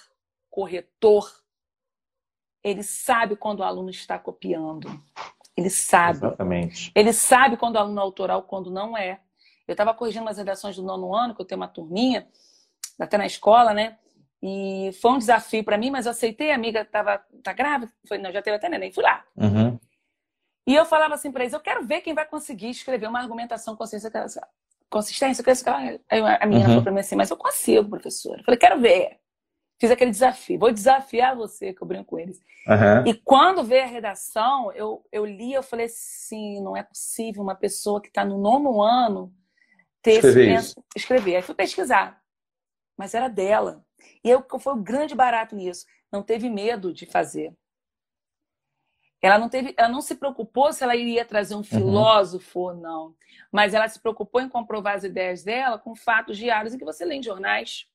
[0.49, 1.31] corretor,
[2.63, 4.89] ele sabe quando o aluno está copiando.
[5.57, 6.19] Ele sabe.
[6.19, 6.93] Exatamente.
[6.95, 9.21] Ele sabe quando o aluno é autoral, quando não é.
[9.67, 12.29] Eu estava corrigindo umas redações do nono ano, que eu tenho uma turminha,
[12.99, 13.99] até na escola, né?
[14.43, 16.51] E foi um desafio para mim, mas eu aceitei.
[16.51, 19.25] A amiga estava tá grávida, foi, não, já teve até neném, fui lá.
[19.37, 19.79] Uhum.
[20.67, 23.77] E eu falava assim para eles: eu quero ver quem vai conseguir escrever uma argumentação
[23.77, 24.11] consciência
[24.91, 26.71] consistência, que Aí a menina uhum.
[26.71, 28.41] falou para mim assim, mas eu consigo, professora.
[28.41, 29.19] Eu falei, quero ver.
[29.81, 32.39] Fiz aquele desafio, vou desafiar você, que eu brinco com eles.
[32.69, 33.07] Uhum.
[33.07, 37.55] E quando veio a redação, eu, eu li, eu falei assim, não é possível uma
[37.55, 39.33] pessoa que está no nono ano
[40.03, 41.37] ter escrever esse penso, escrever.
[41.37, 42.21] Aí fui pesquisar.
[42.99, 43.83] mas era dela.
[44.23, 45.87] E eu, foi o grande barato nisso.
[46.13, 47.55] Não teve medo de fazer.
[49.23, 51.65] Ela não teve, ela não se preocupou se ela iria trazer um uhum.
[51.65, 52.67] filósofo uhum.
[52.67, 53.15] ou não,
[53.53, 57.05] mas ela se preocupou em comprovar as ideias dela com fatos diários em que você
[57.05, 57.87] lê em jornais.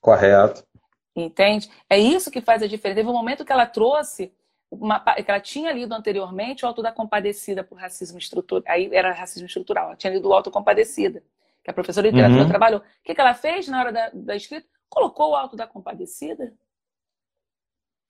[0.00, 0.66] Correto.
[1.14, 1.70] Entende?
[1.88, 3.00] É isso que faz a diferença.
[3.00, 4.34] Teve um momento que ela trouxe
[4.70, 8.64] uma, que ela tinha lido anteriormente o Alto da Compadecida por racismo estrutural.
[8.66, 9.88] Aí era racismo estrutural.
[9.88, 11.22] Ela tinha lido o Alto Compadecida,
[11.62, 12.48] que a professora de literatura uhum.
[12.48, 12.80] trabalhou.
[12.80, 14.66] O que, que ela fez na hora da, da escrita?
[14.88, 16.54] Colocou o Alto da Compadecida.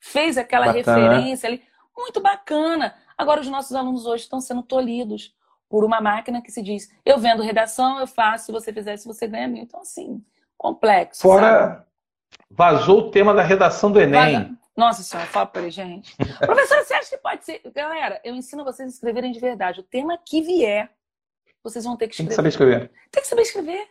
[0.01, 0.97] Fez aquela Bacana.
[0.97, 1.63] referência ali.
[1.97, 2.95] Muito bacana.
[3.17, 5.35] Agora, os nossos alunos hoje estão sendo tolhidos
[5.69, 9.07] por uma máquina que se diz: eu vendo redação, eu faço, se você fizer, se
[9.07, 9.63] você ganha mil.
[9.63, 10.25] Então, assim,
[10.57, 11.23] complexo.
[11.23, 11.87] Fora, sabe?
[12.51, 14.35] vazou o tema da redação do Enem.
[14.35, 14.59] Vaza...
[14.77, 16.17] Nossa senhora, fala para gente.
[16.41, 17.61] Professora, você acha que pode ser.
[17.75, 19.81] Galera, eu ensino vocês a escreverem de verdade.
[19.81, 20.91] O tema que vier,
[21.63, 22.29] vocês vão ter que escrever.
[22.29, 22.91] Tem que saber escrever.
[23.11, 23.89] Tem que saber escrever.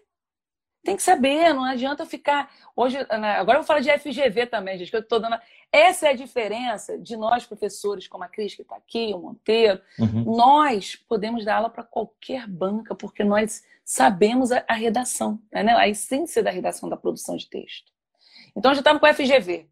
[0.84, 2.52] Tem que saber, não adianta ficar.
[2.76, 5.38] Hoje, né, agora eu vou falar de FGV também, gente, que eu estou dando.
[5.72, 9.80] Essa é a diferença de nós, professores, como a Cris, que está aqui, o Monteiro.
[10.00, 10.36] Uhum.
[10.36, 15.72] Nós podemos dar aula para qualquer banca, porque nós sabemos a, a redação, né?
[15.76, 17.92] a essência da redação da produção de texto.
[18.56, 19.70] Então, já estava com o FGV.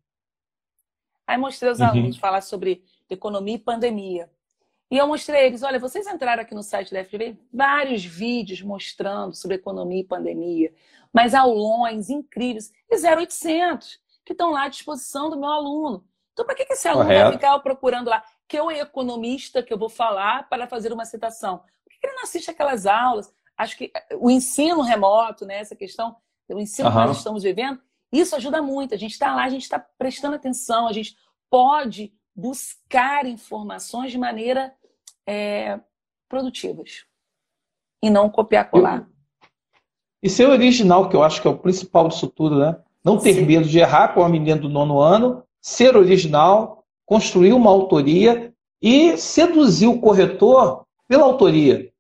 [1.26, 1.88] Aí mostrei aos uhum.
[1.88, 4.30] alunos falar sobre economia e pandemia.
[4.92, 8.62] E eu mostrei a eles, olha, vocês entraram aqui no site da FGV, vários vídeos
[8.62, 10.74] mostrando sobre economia e pandemia,
[11.14, 16.04] mas aulões incríveis, e 0800, que estão lá à disposição do meu aluno.
[16.34, 17.24] Então, para que, esse aluno Correto.
[17.24, 21.60] vai ficar procurando lá, que eu economista que eu vou falar para fazer uma citação?
[21.60, 23.32] Por que ele não assiste aquelas aulas?
[23.56, 26.16] Acho que eh, o ensino remoto, né, essa questão,
[26.48, 26.96] o ensino uhum.
[26.96, 27.80] que nós estamos vivendo,
[28.12, 28.96] isso ajuda muito.
[28.96, 31.16] A gente está lá, a gente está prestando atenção, a gente
[31.50, 34.74] pode buscar informações de maneira
[35.30, 35.80] é,
[36.28, 37.06] produtivas
[38.02, 39.08] e não copiar colar.
[40.24, 42.76] E ser original, que eu acho que é o principal disso tudo, né?
[43.06, 43.46] Não ter Sim.
[43.46, 49.18] medo de errar com a menina do nono ano, ser original, construir uma autoria e
[49.18, 51.92] seduzir o corretor pela autoria.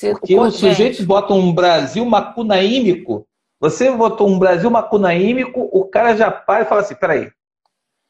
[0.00, 3.26] Porque o sujeito bota um Brasil macunaímico,
[3.60, 7.30] você botou um Brasil macunaímico, o cara já para e fala assim: peraí,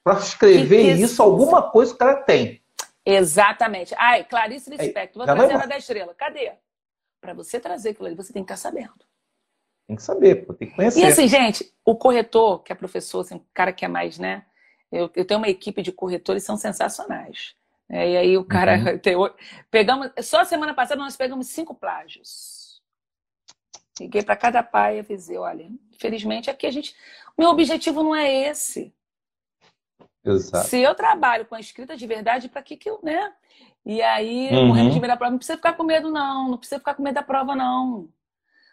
[0.02, 2.63] para escrever que isso, isso, alguma coisa o cara tem.
[3.04, 3.94] Exatamente.
[3.98, 6.14] Ai, Clarice Lispector, vou trazer a da estrela.
[6.14, 6.52] Cadê?
[7.20, 9.04] Para você trazer aquilo ali, você tem que estar sabendo.
[9.86, 11.00] Tem que saber, tem que conhecer.
[11.00, 14.46] E assim, gente, o corretor, que é professor, assim, o cara que é mais, né?
[14.90, 17.54] Eu, eu tenho uma equipe de corretores, são sensacionais.
[17.88, 18.78] É, e aí o cara.
[18.78, 18.98] Uhum.
[19.00, 19.14] Tem,
[19.70, 22.82] pegamos, só semana passada nós pegamos cinco plágios.
[24.00, 26.94] Liguei para cada pai e avisei: olha, infelizmente aqui a gente.
[27.36, 28.94] Meu objetivo não é esse.
[30.24, 30.68] Exato.
[30.68, 33.32] Se eu trabalho com a escrita de verdade, para que que eu, né?
[33.84, 34.68] E aí, uhum.
[34.68, 36.48] morrendo de medo da prova, não precisa ficar com medo, não.
[36.48, 38.08] Não precisa ficar com medo da prova, não.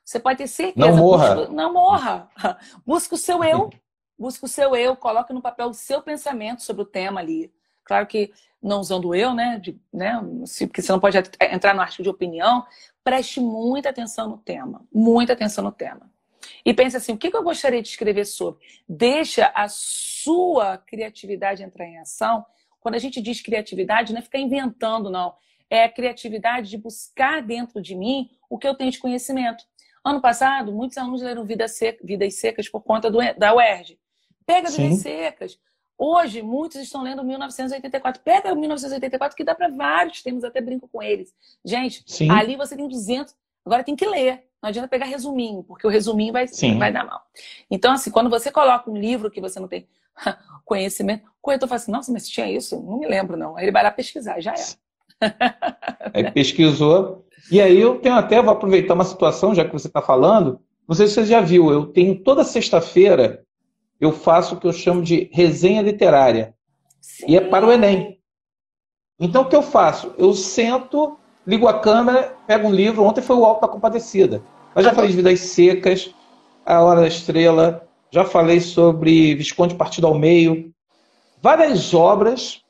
[0.06, 0.88] Você pode ter certeza.
[0.88, 1.36] Não morra.
[1.36, 2.30] Busca, não morra.
[2.86, 3.70] Busca o seu eu.
[4.18, 4.96] Busca o seu eu.
[4.96, 7.52] Coloque no papel o seu pensamento sobre o tema ali.
[7.84, 9.60] Claro que não usando eu, né?
[9.60, 10.20] De, né
[10.60, 12.66] porque você não pode entrar no artigo de opinião.
[13.04, 14.86] Preste muita atenção no tema.
[14.94, 16.11] Muita atenção no tema.
[16.66, 18.66] E pense assim: o que eu gostaria de escrever sobre?
[18.88, 22.46] Deixa a sua criatividade entrar em ação.
[22.80, 25.34] Quando a gente diz criatividade, não é ficar inventando, não.
[25.70, 29.64] É a criatividade de buscar dentro de mim o que eu tenho de conhecimento.
[30.04, 34.00] Ano passado, muitos alunos leram Vida Seca, Vidas Secas por conta do, da UERJ.
[34.46, 34.84] Pega Sim.
[34.84, 35.60] Vidas Secas.
[35.98, 38.24] Hoje, muitos estão lendo 1984.
[38.24, 41.32] Pega 1984, que dá para vários temos, até brinco com eles.
[41.64, 42.30] Gente, Sim.
[42.32, 43.36] ali você tem 200.
[43.64, 44.44] Agora tem que ler.
[44.62, 46.46] Não adianta pegar resuminho, porque o resuminho vai,
[46.78, 47.22] vai dar mal.
[47.70, 49.88] Então, assim, quando você coloca um livro que você não tem
[50.64, 52.80] conhecimento, o corretor fala assim, nossa, mas tinha isso?
[52.80, 53.58] Não me lembro, não.
[53.58, 54.64] Aí ele vai lá pesquisar, já é.
[56.14, 57.26] Aí pesquisou.
[57.52, 60.96] E aí eu tenho até, vou aproveitar uma situação, já que você está falando, não
[60.96, 63.44] sei se você já viu, eu tenho toda sexta-feira,
[64.00, 66.56] eu faço o que eu chamo de resenha literária.
[67.00, 67.26] Sim.
[67.28, 68.20] E é para o Enem.
[69.20, 70.14] Então o que eu faço?
[70.18, 73.04] Eu sento ligo a câmera, pego um livro.
[73.04, 74.42] Ontem foi o Alto da Compadecida.
[74.76, 76.14] Mas já falei de Vidas Secas,
[76.66, 80.72] A Hora da Estrela, já falei sobre Visconde Partido ao Meio.
[81.42, 82.62] Várias obras,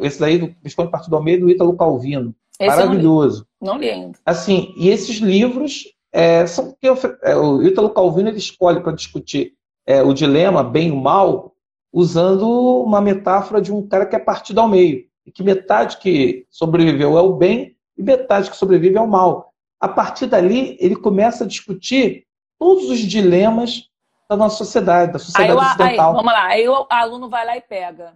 [0.00, 2.34] esse daí do Visconde Partido ao Meio, do Ítalo Calvino.
[2.58, 3.46] Esse Maravilhoso.
[3.60, 3.86] Não li.
[3.86, 4.18] não li ainda.
[4.24, 6.86] Assim, e esses livros é, são que
[7.22, 11.54] é, o Ítalo Calvino ele escolhe para discutir é, o dilema, bem e o mal,
[11.92, 12.48] usando
[12.82, 15.04] uma metáfora de um cara que é partido ao meio.
[15.26, 19.52] E que metade que sobreviveu é o bem e metade que sobrevive ao mal.
[19.80, 22.26] A partir dali, ele começa a discutir
[22.58, 23.90] todos os dilemas
[24.28, 26.10] da nossa sociedade, da sociedade aí, ocidental.
[26.10, 28.14] Aí, vamos lá, aí o aluno vai lá e pega.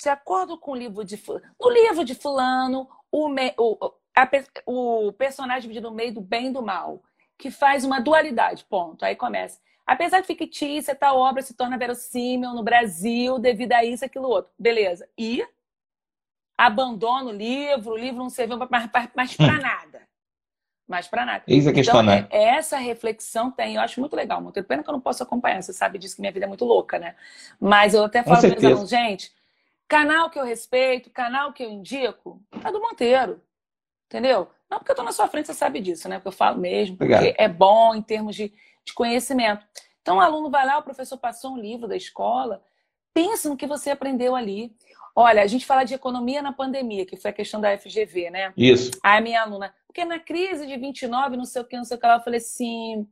[0.00, 1.20] De acordo com o livro de
[1.60, 3.76] no livro de fulano, o, me, o,
[4.16, 4.28] a,
[4.66, 7.02] o personagem dividido no meio do bem e do mal,
[7.38, 9.04] que faz uma dualidade, ponto.
[9.04, 9.58] Aí começa.
[9.86, 14.50] Apesar de fictícia, tal obra se torna verossímil no Brasil devido a isso, aquilo outro.
[14.58, 15.06] Beleza.
[15.18, 15.46] E
[16.56, 19.60] abandona o livro, o livro não serviu mais, mais para hum.
[19.60, 20.02] nada.
[20.86, 21.44] Mais para nada.
[21.46, 22.28] Eis a questão, então, né?
[22.30, 24.40] É, essa reflexão tem, eu acho muito legal.
[24.42, 25.62] Muito pena que eu não posso acompanhar.
[25.62, 27.16] Você sabe disso que minha vida é muito louca, né?
[27.58, 29.32] Mas eu até falo para os alunos, gente,
[29.88, 33.40] canal que eu respeito, canal que eu indico, é do Monteiro.
[34.06, 34.50] Entendeu?
[34.70, 36.16] Não porque eu estou na sua frente, você sabe disso, né?
[36.16, 37.36] Porque eu falo mesmo, porque Obrigado.
[37.38, 38.52] é bom em termos de,
[38.84, 39.66] de conhecimento.
[40.02, 42.62] Então, o aluno vai lá, o professor passou um livro da escola,
[43.14, 44.76] pensa no que você aprendeu ali.
[45.14, 48.52] Olha, a gente fala de economia na pandemia, que foi a questão da FGV, né?
[48.56, 48.90] Isso.
[49.02, 51.96] Aí a minha aluna, porque na crise de 29, não sei o que, não sei
[51.96, 53.06] o que lá, eu falei assim,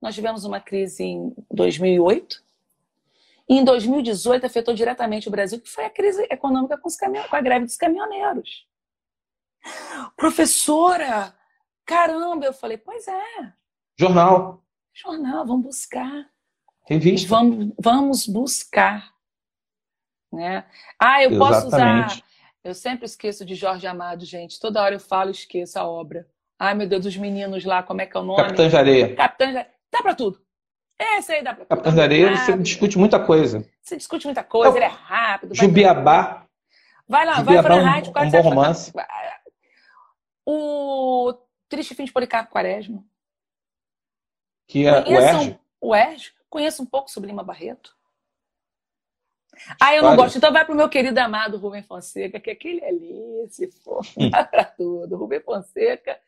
[0.00, 2.42] nós tivemos uma crise em 2008,
[3.48, 6.88] e em 2018 afetou diretamente o Brasil, que foi a crise econômica com,
[7.28, 8.66] com a greve dos caminhoneiros.
[10.16, 11.34] Professora,
[11.84, 13.52] caramba, eu falei, pois é.
[13.98, 14.62] Jornal.
[14.92, 16.30] Jornal, vamos buscar.
[16.86, 17.28] Revista.
[17.28, 19.12] Vamos, vamos buscar.
[20.32, 20.64] Né?
[20.98, 21.38] Ah, eu Exatamente.
[21.38, 22.22] posso usar.
[22.62, 24.60] Eu sempre esqueço de Jorge Amado, gente.
[24.60, 26.26] Toda hora eu falo esqueço a obra.
[26.58, 28.42] Ai, meu Deus, dos meninos lá, como é que é o nome?
[28.42, 29.16] Capitã de Areia.
[29.16, 29.74] Capitã de Areia.
[29.90, 30.42] Dá pra tudo.
[30.98, 31.68] Esse aí dá pra tudo.
[31.68, 33.64] Capitã de Areia, você discute muita coisa.
[33.80, 35.54] Você discute muita coisa, é ele é rápido.
[35.54, 36.44] Jubiabá.
[37.06, 38.12] Vai lá, Jubiabá vai para a rádio.
[38.14, 38.92] Um, um bom romance.
[40.44, 41.34] O
[41.68, 43.04] Triste Fim de Policarpo Quaresma.
[44.66, 45.58] Que é o Erge?
[45.80, 46.32] O Erge.
[46.50, 47.96] Conheço um pouco sobre Lima Barreto.
[49.80, 50.36] Ah, eu não gosto.
[50.36, 54.04] Então vai para o meu querido amado Rubem Fonseca, que aquele ali, se for,
[54.50, 55.16] para tudo.
[55.16, 56.18] Rubem Fonseca.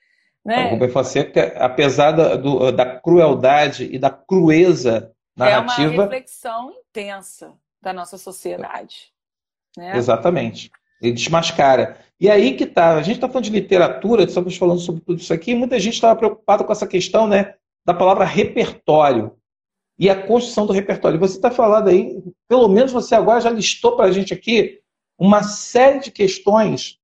[0.44, 0.66] Né?
[0.66, 5.82] O Rubem Fonseca, apesar da, do, da crueldade e da crueza narrativa.
[5.82, 9.12] É uma reflexão intensa da nossa sociedade.
[9.76, 9.96] Né?
[9.96, 10.70] Exatamente.
[11.00, 11.98] Ele desmascara.
[12.20, 15.32] E aí que tá, a gente está falando de literatura, estamos falando sobre tudo isso
[15.32, 19.39] aqui, muita gente estava preocupada com essa questão né, da palavra repertório
[20.00, 21.20] e a construção do repertório.
[21.20, 24.80] Você está falando aí, pelo menos você agora já listou para a gente aqui
[25.18, 26.98] uma série de questões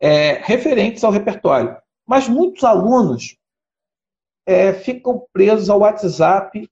[0.00, 1.76] é, referentes ao repertório.
[2.06, 3.36] Mas muitos alunos
[4.46, 6.70] é, ficam presos ao WhatsApp,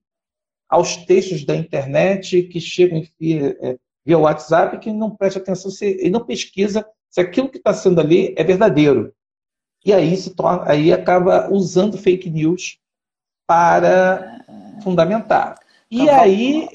[0.68, 5.98] aos textos da internet que chegam via, é, via WhatsApp, que não presta atenção se,
[6.00, 9.12] e não pesquisa se aquilo que está sendo ali é verdadeiro.
[9.84, 12.78] E aí se torna, aí acaba usando fake news
[13.46, 14.44] para
[14.82, 15.58] fundamentar.
[15.90, 16.68] E tá aí,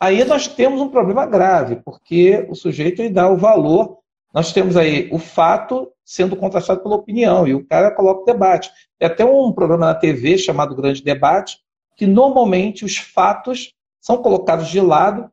[0.00, 3.98] aí nós temos um problema grave, porque o sujeito ele dá o valor.
[4.32, 8.70] Nós temos aí o fato sendo contrastado pela opinião, e o cara coloca o debate.
[8.98, 11.58] Tem até um programa na TV chamado Grande Debate,
[11.96, 15.30] que normalmente os fatos são colocados de lado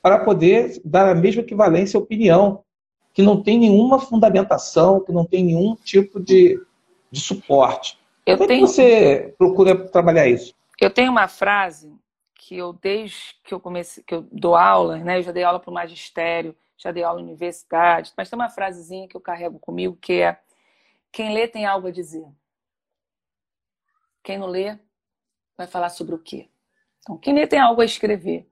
[0.00, 2.64] para poder dar a mesma equivalência à opinião
[3.12, 6.58] que não tem nenhuma fundamentação, que não tem nenhum tipo de,
[7.10, 7.98] de suporte.
[8.26, 8.64] Eu Como tenho...
[8.64, 10.54] é que você procura trabalhar isso?
[10.80, 11.92] Eu tenho uma frase
[12.34, 15.18] que eu, desde que eu comecei, que eu dou aula, né?
[15.18, 18.48] Eu já dei aula para o magistério, já dei aula na universidade, mas tem uma
[18.48, 20.38] frasezinha que eu carrego comigo que é
[21.12, 22.26] quem lê tem algo a dizer.
[24.24, 24.78] Quem não lê
[25.56, 26.48] vai falar sobre o quê?
[27.00, 28.48] Então, quem lê tem algo a escrever.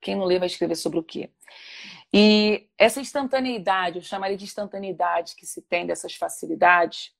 [0.00, 1.30] Quem não lê vai escrever sobre o quê?
[2.12, 7.12] E essa instantaneidade, eu chamaria de instantaneidade que se tem dessas facilidades,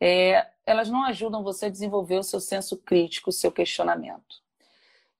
[0.00, 4.42] é, elas não ajudam você a desenvolver o seu senso crítico, o seu questionamento.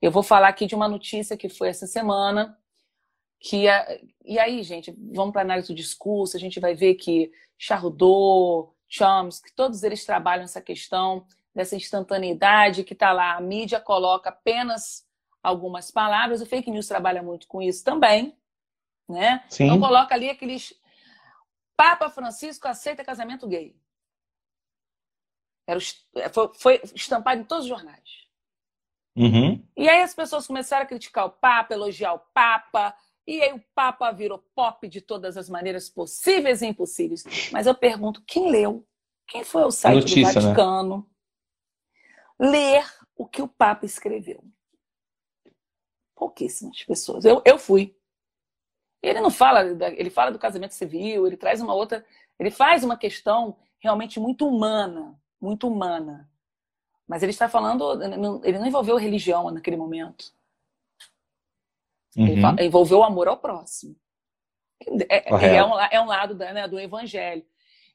[0.01, 2.57] Eu vou falar aqui de uma notícia que foi essa semana,
[3.41, 3.67] que
[4.25, 9.53] e aí, gente, vamos para análise do discurso, a gente vai ver que Charrodot, Chomsky,
[9.55, 13.35] todos eles trabalham essa questão dessa instantaneidade que está lá.
[13.35, 15.05] A mídia coloca apenas
[15.43, 18.37] algumas palavras, o fake news trabalha muito com isso também,
[19.09, 19.45] né?
[19.49, 19.65] Sim.
[19.65, 20.75] Então coloca ali aqueles
[21.77, 23.75] Papa Francisco aceita casamento gay.
[25.69, 25.79] Era,
[26.33, 28.27] foi, foi estampado em todos os jornais.
[29.15, 29.63] Uhum.
[29.77, 33.63] E aí as pessoas começaram a criticar o Papa, elogiar o Papa, e aí o
[33.75, 37.23] Papa virou pop de todas as maneiras possíveis e impossíveis.
[37.53, 38.89] Mas eu pergunto, quem leu?
[39.27, 40.55] Quem foi ao site Notícia, do né?
[40.55, 41.07] Vaticano
[42.41, 42.51] né?
[42.51, 44.43] ler o que o Papa escreveu?
[46.17, 47.27] Pouquíssimas pessoas.
[47.27, 47.95] Eu, eu fui.
[49.03, 49.61] Ele não fala,
[49.93, 52.05] ele fala do casamento civil, ele traz uma outra,
[52.39, 56.31] ele faz uma questão realmente muito humana, muito humana.
[57.07, 58.03] Mas ele está falando,
[58.45, 60.33] ele não envolveu religião naquele momento.
[62.17, 62.27] Uhum.
[62.27, 63.97] Ele envolveu o amor ao próximo.
[65.09, 67.45] É, é, é, um, é um lado da, né, do evangelho.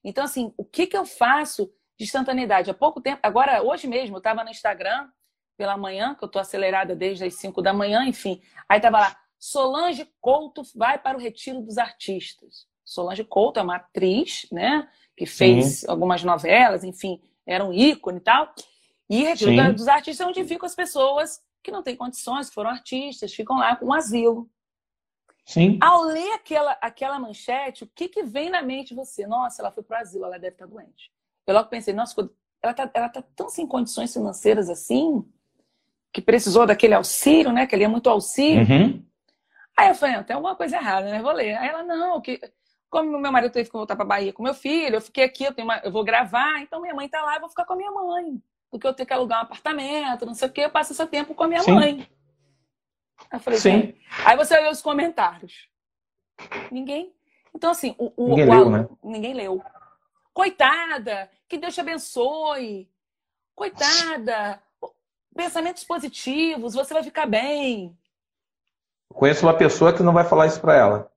[0.03, 2.69] Então, assim, o que, que eu faço de instantaneidade?
[2.69, 5.09] Há pouco tempo, agora, hoje mesmo, eu estava no Instagram
[5.55, 8.41] pela manhã, que eu estou acelerada desde as 5 da manhã, enfim.
[8.67, 12.67] Aí estava lá, Solange Couto vai para o Retiro dos Artistas.
[12.83, 14.89] Solange Couto é uma atriz, né?
[15.15, 15.85] Que fez Sim.
[15.89, 18.53] algumas novelas, enfim, era um ícone e tal.
[19.09, 22.69] E retiro dos artistas é onde ficam as pessoas que não têm condições, que foram
[22.69, 24.49] artistas, ficam lá com um asilo.
[25.45, 25.77] Sim.
[25.81, 29.27] Ao ler aquela, aquela manchete, o que, que vem na mente de você?
[29.27, 31.11] Nossa, ela foi para o asilo, ela deve estar doente.
[31.45, 32.29] Eu logo pensei, nossa,
[32.61, 35.25] ela está ela tá tão sem condições financeiras assim,
[36.13, 37.67] que precisou daquele auxílio, né?
[37.67, 38.65] Que ele é muito auxílio.
[38.65, 39.05] Uhum.
[39.75, 41.21] Aí eu falei, tem alguma coisa errada, né?
[41.21, 41.55] Vou ler.
[41.55, 42.39] Aí ela, não, que
[42.93, 45.53] como meu marido teve que voltar para Bahia com meu filho, eu fiquei aqui, eu,
[45.53, 47.75] tenho uma, eu vou gravar, então minha mãe está lá, eu vou ficar com a
[47.75, 48.39] minha mãe.
[48.69, 51.33] Porque eu tenho que alugar um apartamento, não sei o quê, eu passo esse tempo
[51.33, 51.71] com a minha Sim.
[51.71, 52.07] mãe.
[53.31, 53.95] Aí eu falei, Sim.
[54.23, 55.67] Aí você olhou os comentários.
[56.71, 57.11] Ninguém.
[57.55, 58.87] Então, assim, o, o, ninguém o, leu, né?
[59.03, 59.63] Ninguém leu.
[60.31, 62.87] Coitada, que Deus te abençoe.
[63.55, 64.61] Coitada,
[65.35, 67.97] pensamentos positivos, você vai ficar bem.
[69.11, 71.12] Conheço uma pessoa que não vai falar isso para ela.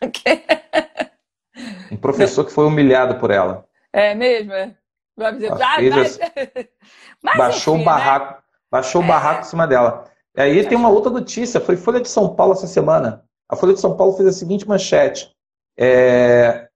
[1.90, 3.66] um professor que foi humilhado por ela.
[3.92, 4.52] É mesmo?
[4.52, 4.76] É?
[5.16, 6.18] Vai dizer, ah, mas...
[7.22, 8.40] Mas, baixou enfim, o barraco, né?
[8.70, 9.08] baixou o é.
[9.08, 10.04] barraco em cima dela.
[10.36, 13.24] E aí tem uma outra notícia, foi Folha de São Paulo essa semana.
[13.48, 15.34] A Folha de São Paulo fez a seguinte manchete.
[15.78, 16.68] É...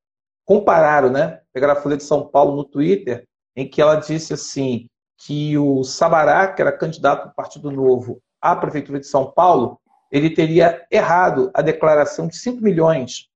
[0.44, 1.40] Compararam, né?
[1.52, 4.86] Pegaram a Folha de São Paulo no Twitter, em que ela disse assim
[5.18, 9.78] que o Sabará, que era candidato do Partido Novo à Prefeitura de São Paulo,
[10.10, 13.30] ele teria errado a declaração de 5 milhões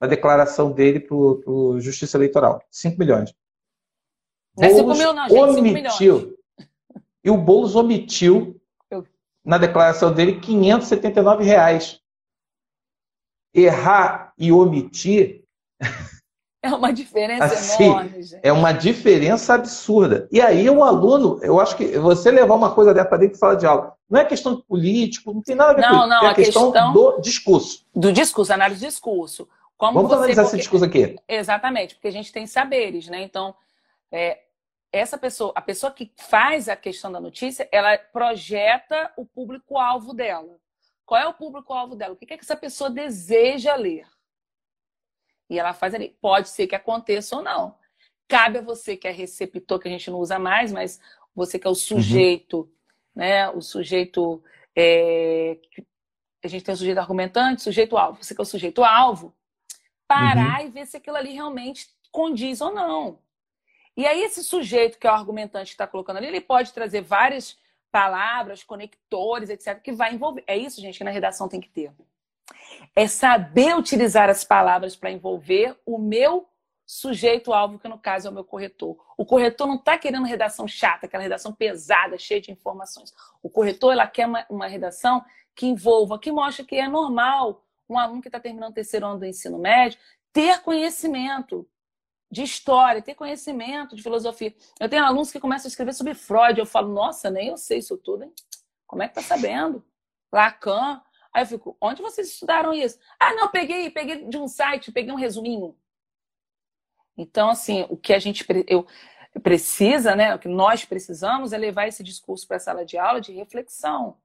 [0.00, 2.62] na declaração dele para o Justiça Eleitoral.
[2.70, 3.34] 5 milhões.
[4.56, 5.38] Não é 5 mil, não, gente.
[5.38, 6.38] Omitiu.
[7.22, 8.58] E o Boulos omitiu
[9.44, 12.00] na declaração dele 579 reais.
[13.52, 15.44] Errar e omitir.
[16.62, 18.40] É uma diferença assim, enorme, gente.
[18.42, 20.28] É uma diferença absurda.
[20.30, 23.38] E aí, um aluno, eu acho que você levar uma coisa dessa para dentro de
[23.38, 25.96] sala de aula, não é questão de político, não tem nada a ver não, com
[25.96, 26.08] isso.
[26.08, 27.86] Não, é a questão, questão, do discurso.
[27.94, 29.48] Do discurso, análise do discurso.
[29.78, 30.56] Como Vamos você, analisar porque...
[30.56, 31.16] esse discurso aqui.
[31.26, 33.22] Exatamente, porque a gente tem saberes, né?
[33.22, 33.54] Então,
[34.12, 34.40] é,
[34.92, 40.56] essa pessoa, a pessoa que faz a questão da notícia, ela projeta o público-alvo dela.
[41.06, 42.12] Qual é o público-alvo dela?
[42.12, 44.06] O que é que essa pessoa deseja ler?
[45.50, 46.16] E ela faz ali.
[46.20, 47.74] Pode ser que aconteça ou não.
[48.28, 51.00] Cabe a você que é receptor, que a gente não usa mais, mas
[51.34, 52.68] você que é o sujeito, uhum.
[53.16, 53.50] né?
[53.50, 54.42] O sujeito.
[54.76, 55.58] É...
[56.42, 58.22] A gente tem o sujeito argumentante, sujeito-alvo.
[58.22, 59.34] Você que é o sujeito-alvo,
[60.08, 60.68] parar uhum.
[60.68, 63.18] e ver se aquilo ali realmente condiz ou não.
[63.96, 67.02] E aí, esse sujeito que é o argumentante que está colocando ali, ele pode trazer
[67.02, 67.58] várias
[67.90, 70.44] palavras, conectores, etc., que vai envolver.
[70.46, 71.92] É isso, gente, que na redação tem que ter.
[72.94, 76.48] É saber utilizar as palavras para envolver o meu
[76.86, 78.96] sujeito-alvo, que no caso é o meu corretor.
[79.16, 83.14] O corretor não está querendo redação chata, aquela redação pesada, cheia de informações.
[83.40, 85.24] O corretor ela quer uma, uma redação
[85.54, 89.20] que envolva, que mostre que é normal um aluno que está terminando o terceiro ano
[89.20, 89.98] do ensino médio
[90.32, 91.68] ter conhecimento
[92.30, 94.54] de história, ter conhecimento de filosofia.
[94.78, 97.78] Eu tenho alunos que começam a escrever sobre Freud, eu falo, nossa, nem eu sei
[97.78, 98.32] isso tudo, hein?
[98.86, 99.84] Como é que tá sabendo?
[100.32, 101.02] Lacan.
[101.32, 102.98] Aí eu fico, onde vocês estudaram isso?
[103.18, 105.76] Ah, não, peguei, peguei de um site, peguei um resuminho.
[107.16, 108.86] Então, assim, o que a gente eu,
[109.42, 113.20] precisa, né, o que nós precisamos é levar esse discurso para a sala de aula
[113.20, 114.16] de reflexão.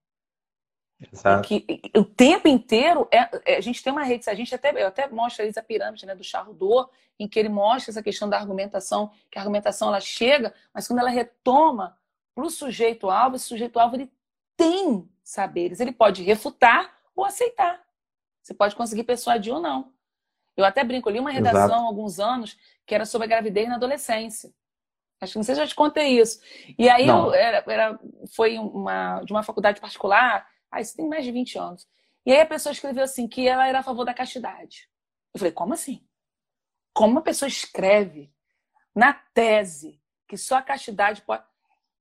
[1.11, 1.47] Exato.
[1.47, 4.87] Que, o tempo inteiro, é, é, a gente tem uma rede, a gente até, eu
[4.87, 6.89] até mostro ali a pirâmide né, do Charrodot,
[7.19, 10.99] em que ele mostra essa questão da argumentação, que a argumentação ela chega, mas quando
[10.99, 11.97] ela retoma
[12.33, 14.11] para o sujeito-alvo, esse sujeito-alvo ele
[14.57, 17.83] tem saberes, ele pode refutar ou aceitar.
[18.41, 19.91] Você pode conseguir persuadir ou não.
[20.55, 23.67] Eu até brinco, eu li uma redação há alguns anos que era sobre a gravidez
[23.67, 24.53] na adolescência.
[25.19, 26.39] Acho que não sei se eu já te contei isso.
[26.77, 27.99] E aí eu, era, era,
[28.35, 31.87] foi uma, de uma faculdade particular, ah, isso tem mais de 20 anos.
[32.25, 34.89] E aí a pessoa escreveu assim, que ela era a favor da castidade.
[35.33, 36.05] Eu falei, como assim?
[36.93, 38.31] Como uma pessoa escreve
[38.93, 41.43] na tese que só a castidade pode.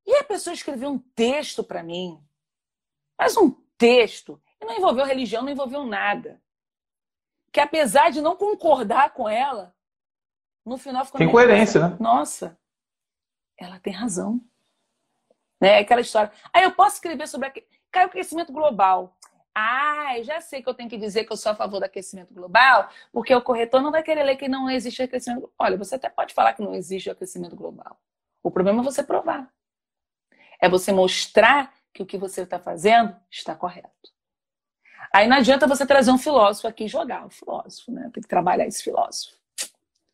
[0.07, 2.24] E a pessoa escreveu um texto para mim,
[3.19, 6.41] mas um texto, e não envolveu religião, não envolveu nada.
[7.53, 9.75] Que apesar de não concordar com ela,
[10.65, 11.19] no final ficou.
[11.19, 11.97] Tem coerência, né?
[12.01, 12.59] Nossa,
[13.59, 14.41] ela tem razão.
[15.61, 15.79] Né?
[15.79, 16.33] Aquela história.
[16.53, 17.67] Aí eu posso escrever sobre aquele.
[17.91, 19.17] Caiu o aquecimento global.
[19.55, 21.85] Ah, eu já sei que eu tenho que dizer que eu sou a favor do
[21.85, 25.55] aquecimento global, porque o corretor não vai querer ler que não existe aquecimento global.
[25.61, 28.01] Olha, você até pode falar que não existe aquecimento global.
[28.43, 29.49] O problema é você provar.
[30.61, 33.89] É você mostrar que o que você está fazendo está correto.
[35.15, 38.11] Aí não adianta você trazer um filósofo aqui e jogar o filósofo, né?
[38.13, 39.37] Tem que trabalhar esse filósofo.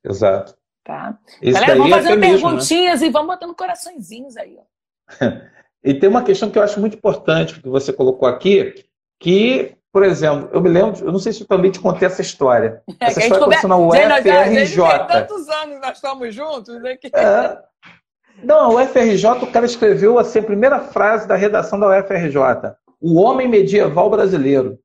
[0.04, 0.54] Exato.
[0.84, 1.18] Tá?
[1.42, 3.06] Galera, vamos fazendo é perguntinhas né?
[3.06, 5.26] e vamos botando coraçõezinhos aí, ó.
[5.82, 8.84] E tem uma questão que eu acho muito importante que você colocou aqui,
[9.18, 12.20] que, por exemplo, eu me lembro, eu não sei se eu também te contei essa
[12.20, 12.82] história.
[13.00, 15.06] É, essa história aconteceu na UFRJ.
[15.08, 16.96] tantos anos nós estamos juntos, né?
[16.98, 17.10] Que...
[17.14, 17.62] É.
[18.42, 22.74] Não, o UFRJ, o cara escreveu assim, a primeira frase da redação da UFRJ.
[23.00, 24.78] O homem medieval brasileiro.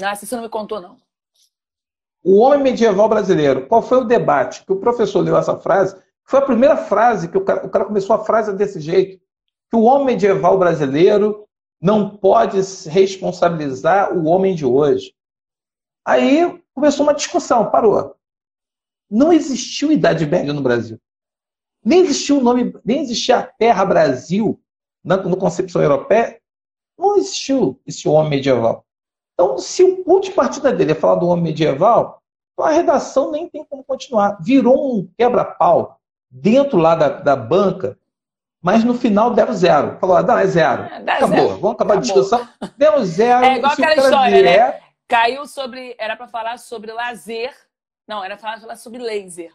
[0.00, 0.96] Ah, isso não me contou, não.
[2.22, 3.66] O homem medieval brasileiro.
[3.66, 4.64] Qual foi o debate?
[4.64, 5.96] Que o professor leu essa frase.
[6.24, 9.20] Foi a primeira frase que o cara, o cara começou a frase desse jeito.
[9.70, 11.46] Que o homem medieval brasileiro
[11.80, 12.58] não pode
[12.88, 15.14] responsabilizar o homem de hoje.
[16.04, 18.14] Aí começou uma discussão, parou.
[19.10, 21.00] Não existiu Idade Média no Brasil.
[21.84, 24.60] Nem existia o nome, nem existia a Terra Brasil
[25.02, 26.40] na, no concepção europeia.
[26.98, 28.84] Não existiu esse homem medieval.
[29.34, 32.20] Então, se o ponto de partida dele é falar do homem medieval,
[32.52, 34.36] então a redação nem tem como continuar.
[34.42, 35.98] Virou um quebra-pau
[36.30, 37.98] dentro lá da, da banca,
[38.62, 39.98] mas no final deram zero.
[39.98, 40.82] Falou, ah, não, é zero.
[40.82, 41.48] É, Acabou, zero.
[41.58, 41.96] vamos acabar Acabou.
[41.96, 42.48] a discussão.
[42.76, 43.44] Deu zero.
[43.46, 44.80] É igual aquela história, né?
[45.08, 45.96] Caiu sobre.
[45.98, 47.52] Era para falar sobre lazer.
[48.06, 49.52] Não, era para falar sobre laser.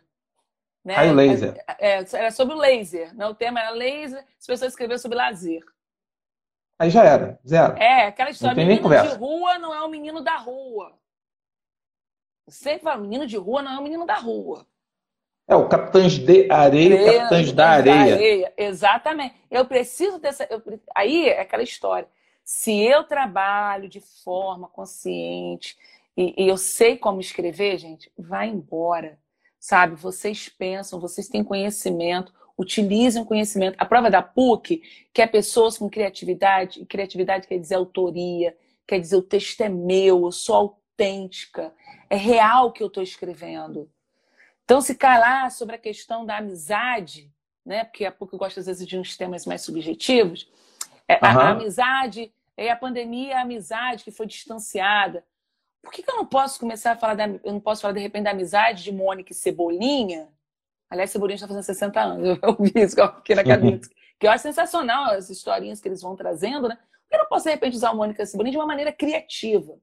[0.86, 0.94] Né?
[0.94, 1.66] Caiu laser.
[1.80, 3.14] É, é, era sobre o laser.
[3.16, 3.26] Né?
[3.26, 5.64] O tema era laser, as pessoas escreveram sobre lazer.
[6.78, 7.76] Aí já era, zero.
[7.78, 10.94] É, aquela história, menino de rua não é o menino da rua.
[12.48, 14.68] Sempre fala, menino de rua não é o menino da rua.
[15.48, 17.96] É, o capitães de areia e capitães da areia.
[17.96, 18.54] da areia.
[18.56, 19.36] Exatamente.
[19.50, 20.44] Eu preciso dessa.
[20.50, 20.62] Eu,
[20.94, 22.08] aí é aquela história.
[22.44, 25.76] Se eu trabalho de forma consciente
[26.16, 29.18] e, e eu sei como escrever, gente, vai embora.
[29.66, 29.95] Sabe?
[29.95, 33.76] Vocês pensam, vocês têm conhecimento, utilizem o conhecimento.
[33.80, 38.55] A prova da PUC, que é pessoas com criatividade, e criatividade quer dizer autoria,
[38.86, 41.74] quer dizer o texto é meu, eu sou autêntica,
[42.11, 43.89] é real o que eu estou escrevendo.
[44.63, 47.34] Então, se calar sobre a questão da amizade,
[47.66, 47.86] né?
[47.86, 50.47] Porque a PUC gosta às vezes de uns temas mais subjetivos,
[51.07, 51.20] é, uhum.
[51.24, 55.26] a, a, amizade, é a pandemia, a amizade que foi distanciada.
[55.86, 58.00] Por que, que eu não posso começar a falar da, eu não posso falar de
[58.00, 60.28] repente da amizade de Mônica e Cebolinha?
[60.90, 62.40] Aliás, Cebolinha está fazendo 60 anos.
[62.44, 63.90] Eu vi isso aqui na cabeça.
[64.20, 66.76] que eu acho sensacional as historinhas que eles vão trazendo, né?
[66.76, 68.92] Por que eu não posso, de repente, usar o Mônica e Cebolinha de uma maneira
[68.92, 69.78] criativa?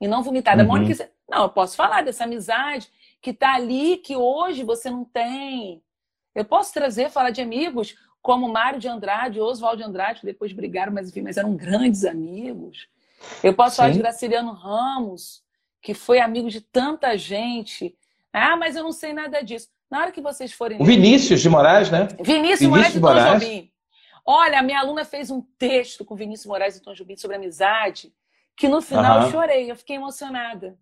[0.00, 0.62] E não vomitada.
[0.62, 0.68] Uhum.
[0.68, 2.88] Mônica, não, eu posso falar dessa amizade
[3.20, 5.82] que está ali, que hoje você não tem.
[6.34, 10.52] Eu posso trazer, falar de amigos como Mário de Andrade, Oswaldo de Andrade, que depois
[10.52, 12.88] brigaram, mas enfim, mas eram grandes amigos.
[13.42, 13.76] Eu posso Sim.
[13.76, 15.42] falar de Graciliano Ramos,
[15.82, 17.96] que foi amigo de tanta gente.
[18.32, 19.68] Ah, mas eu não sei nada disso.
[19.90, 20.80] Na hora que vocês forem.
[20.80, 22.08] O Vinícius de Moraes, né?
[22.20, 23.42] Vinícius, Vinícius Moraes de Tom Moraes.
[23.42, 23.72] Jobim.
[24.26, 28.12] Olha, a minha aluna fez um texto com Vinícius Moraes e Tom Jobim sobre amizade,
[28.56, 29.24] que no final uhum.
[29.26, 30.78] eu chorei, eu fiquei emocionada.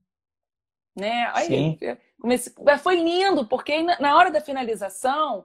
[0.94, 1.30] Né?
[1.34, 1.78] Aí,
[2.20, 5.44] comecei, foi lindo, porque na hora da finalização,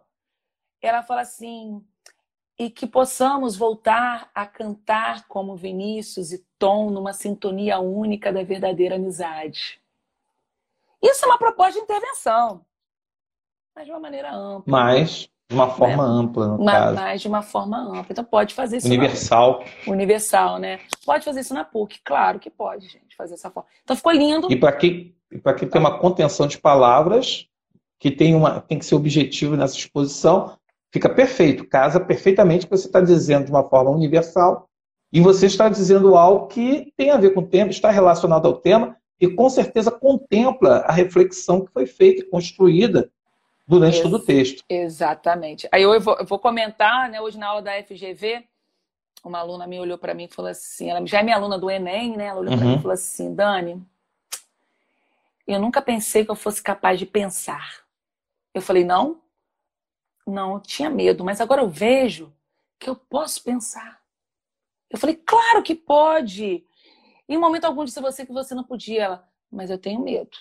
[0.81, 1.83] ela fala assim:
[2.57, 8.95] e que possamos voltar a cantar como Vinícius e Tom numa sintonia única da verdadeira
[8.95, 9.79] amizade.
[11.01, 12.65] Isso é uma proposta de intervenção,
[13.75, 14.63] mas de uma maneira ampla.
[14.65, 16.21] Mas de uma forma né?
[16.21, 16.95] ampla, no mas, caso.
[16.95, 18.07] Mas de uma forma ampla.
[18.09, 18.87] Então pode fazer isso.
[18.87, 19.63] Universal.
[19.85, 19.93] Na...
[19.93, 20.79] Universal, né?
[21.05, 23.69] Pode fazer isso na PUC, claro que pode, gente, fazer essa forma.
[23.83, 24.51] Então ficou lindo.
[24.51, 27.47] E para que para que tenha uma contenção de palavras,
[27.99, 30.57] que tem, uma, tem que ser objetivo nessa exposição,
[30.91, 34.67] fica perfeito, casa perfeitamente o que você está dizendo de uma forma universal,
[35.11, 38.55] e você está dizendo algo que tem a ver com o tema, está relacionado ao
[38.55, 43.09] tema, e com certeza contempla a reflexão que foi feita e construída
[43.67, 44.63] durante Ex todo o texto.
[44.69, 45.67] Exatamente.
[45.71, 48.43] Aí eu vou, eu vou comentar, né, hoje na aula da FGV,
[49.23, 51.69] uma aluna me olhou para mim e falou assim, ela já é minha aluna do
[51.69, 52.27] Enem, né?
[52.27, 52.59] Ela olhou uhum.
[52.59, 53.83] para mim e falou assim, Dani,
[55.45, 57.81] eu nunca pensei que eu fosse capaz de pensar.
[58.53, 59.19] Eu falei, não,
[60.27, 62.33] não, eu tinha medo, mas agora eu vejo
[62.79, 64.01] que eu posso pensar.
[64.89, 66.65] Eu falei, claro que pode.
[67.27, 69.03] Em momento algum disse você que você não podia.
[69.03, 70.37] Ela, mas eu tenho medo.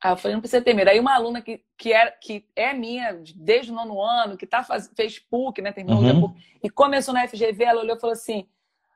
[0.00, 0.88] Aí eu falei, não precisa ter medo.
[0.88, 4.62] Aí uma aluna que, que, é, que é minha desde o nono ano, que tá
[4.62, 5.72] faz, fez PUC, né?
[5.72, 6.20] Terminou uhum.
[6.20, 8.48] PUC, e começou na FGV, ela olhou e falou assim: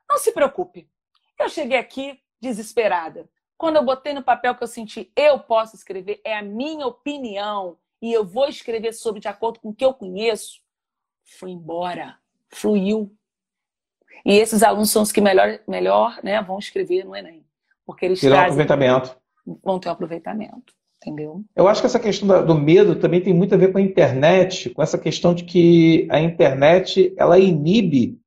[0.09, 0.87] não se preocupe.
[1.37, 3.29] Eu cheguei aqui desesperada.
[3.57, 7.77] Quando eu botei no papel que eu senti, eu posso escrever, é a minha opinião,
[8.03, 10.59] e eu vou escrever sobre de acordo com o que eu conheço,
[11.23, 12.17] foi embora,
[12.49, 13.09] fluiu.
[14.25, 17.45] E esses alunos são os que melhor, melhor né, vão escrever no Enem.
[17.85, 19.17] Porque eles Terão trazem, aproveitamento.
[19.63, 20.73] Vão ter um aproveitamento.
[20.97, 21.45] Entendeu?
[21.55, 24.69] Eu acho que essa questão do medo também tem muito a ver com a internet,
[24.71, 28.19] com essa questão de que a internet ela inibe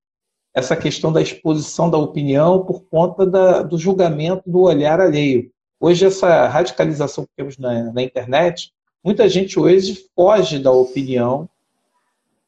[0.55, 5.51] essa questão da exposição da opinião por conta da, do julgamento do olhar alheio.
[5.79, 8.73] Hoje, essa radicalização que temos na, na internet,
[9.07, 11.49] muita gente hoje foge da opinião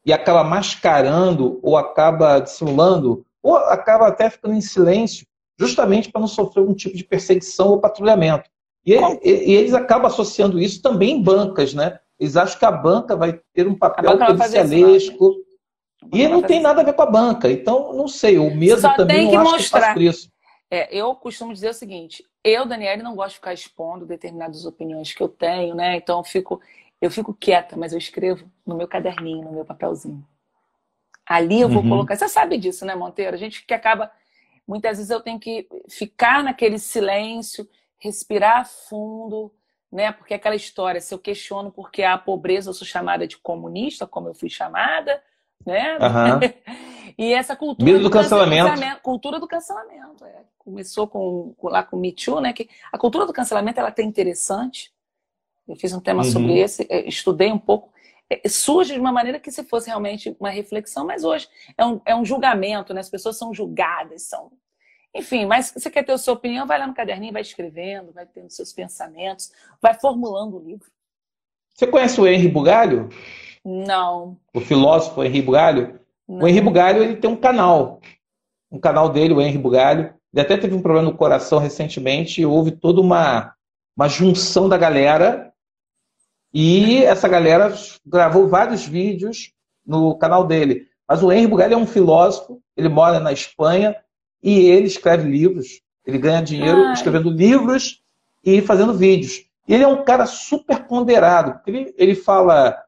[0.04, 5.24] e acaba mascarando ou acaba dissimulando ou acaba até ficando em silêncio,
[5.56, 8.50] justamente para não sofrer algum tipo de perseguição ou patrulhamento.
[8.84, 12.00] E, e, eles acabam associando isso também em bancas, né?
[12.18, 15.36] Eles acham que a banca vai ter um papel policialesco.
[16.12, 17.48] E não tem nada a ver com a banca.
[17.50, 19.90] Então, não sei, o medo Só também tem que não mostrar.
[19.90, 20.28] acho que isso.
[20.70, 25.12] É, eu costumo dizer o seguinte: eu, Daniela, não gosto de ficar expondo determinadas opiniões
[25.12, 25.96] que eu tenho, né?
[25.96, 26.60] Então eu fico,
[27.00, 30.26] eu fico quieta, mas eu escrevo no meu caderninho, no meu papelzinho.
[31.26, 31.90] Ali eu vou uhum.
[31.90, 32.16] colocar.
[32.16, 33.34] Você sabe disso, né, Monteiro?
[33.34, 34.10] A gente que acaba.
[34.66, 37.68] Muitas vezes eu tenho que ficar naquele silêncio,
[37.98, 39.52] respirar fundo,
[39.90, 40.12] né?
[40.12, 44.28] Porque aquela história, se eu questiono porque há pobreza, eu sou chamada de comunista, como
[44.28, 45.22] eu fui chamada,
[45.66, 45.98] né?
[45.98, 46.40] Uhum.
[47.18, 48.68] e essa cultura Medo do, cancelamento.
[48.68, 49.02] cancelamento.
[49.02, 50.24] Cultura do cancelamento.
[50.24, 50.42] É.
[50.58, 52.52] Começou com, com, lá com o Me Too, né?
[52.52, 54.92] Que a cultura do cancelamento ela é interessante.
[55.66, 56.30] Eu fiz um tema uhum.
[56.30, 57.92] sobre esse, é, estudei um pouco.
[58.30, 62.00] É, surge de uma maneira que se fosse realmente uma reflexão, mas hoje é um,
[62.04, 63.00] é um julgamento, né?
[63.00, 64.50] As pessoas são julgadas, são
[65.14, 68.26] enfim, mas você quer ter a sua opinião, vai lá no caderninho, vai escrevendo, vai
[68.26, 69.50] tendo seus pensamentos,
[69.80, 70.90] vai formulando o livro.
[71.78, 73.08] Você conhece o Henri Bugalho?
[73.64, 74.36] Não.
[74.52, 76.00] O filósofo Henri Bugalho?
[76.28, 76.40] Não.
[76.40, 78.00] O Henri Bugalho ele tem um canal.
[78.68, 80.12] Um canal dele, o Henri Bugalho.
[80.34, 83.54] Ele até teve um problema no coração recentemente e houve toda uma,
[83.96, 85.52] uma junção da galera.
[86.52, 87.72] E essa galera
[88.04, 89.52] gravou vários vídeos
[89.86, 90.88] no canal dele.
[91.08, 93.94] Mas o Henri Bugalho é um filósofo, ele mora na Espanha
[94.42, 95.80] e ele escreve livros.
[96.04, 96.94] Ele ganha dinheiro Ai.
[96.94, 98.02] escrevendo livros
[98.44, 99.47] e fazendo vídeos.
[99.68, 101.60] Ele é um cara super ponderado.
[101.66, 102.82] Ele, ele fala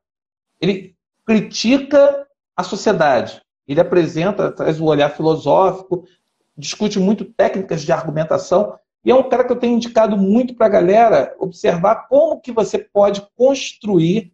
[0.61, 0.95] ele
[1.27, 2.27] critica
[2.57, 3.41] a sociedade.
[3.67, 6.05] Ele apresenta, traz o olhar filosófico,
[6.57, 8.77] discute muito técnicas de argumentação.
[9.05, 12.53] E é um cara que eu tenho indicado muito para a galera observar como que
[12.53, 14.33] você pode construir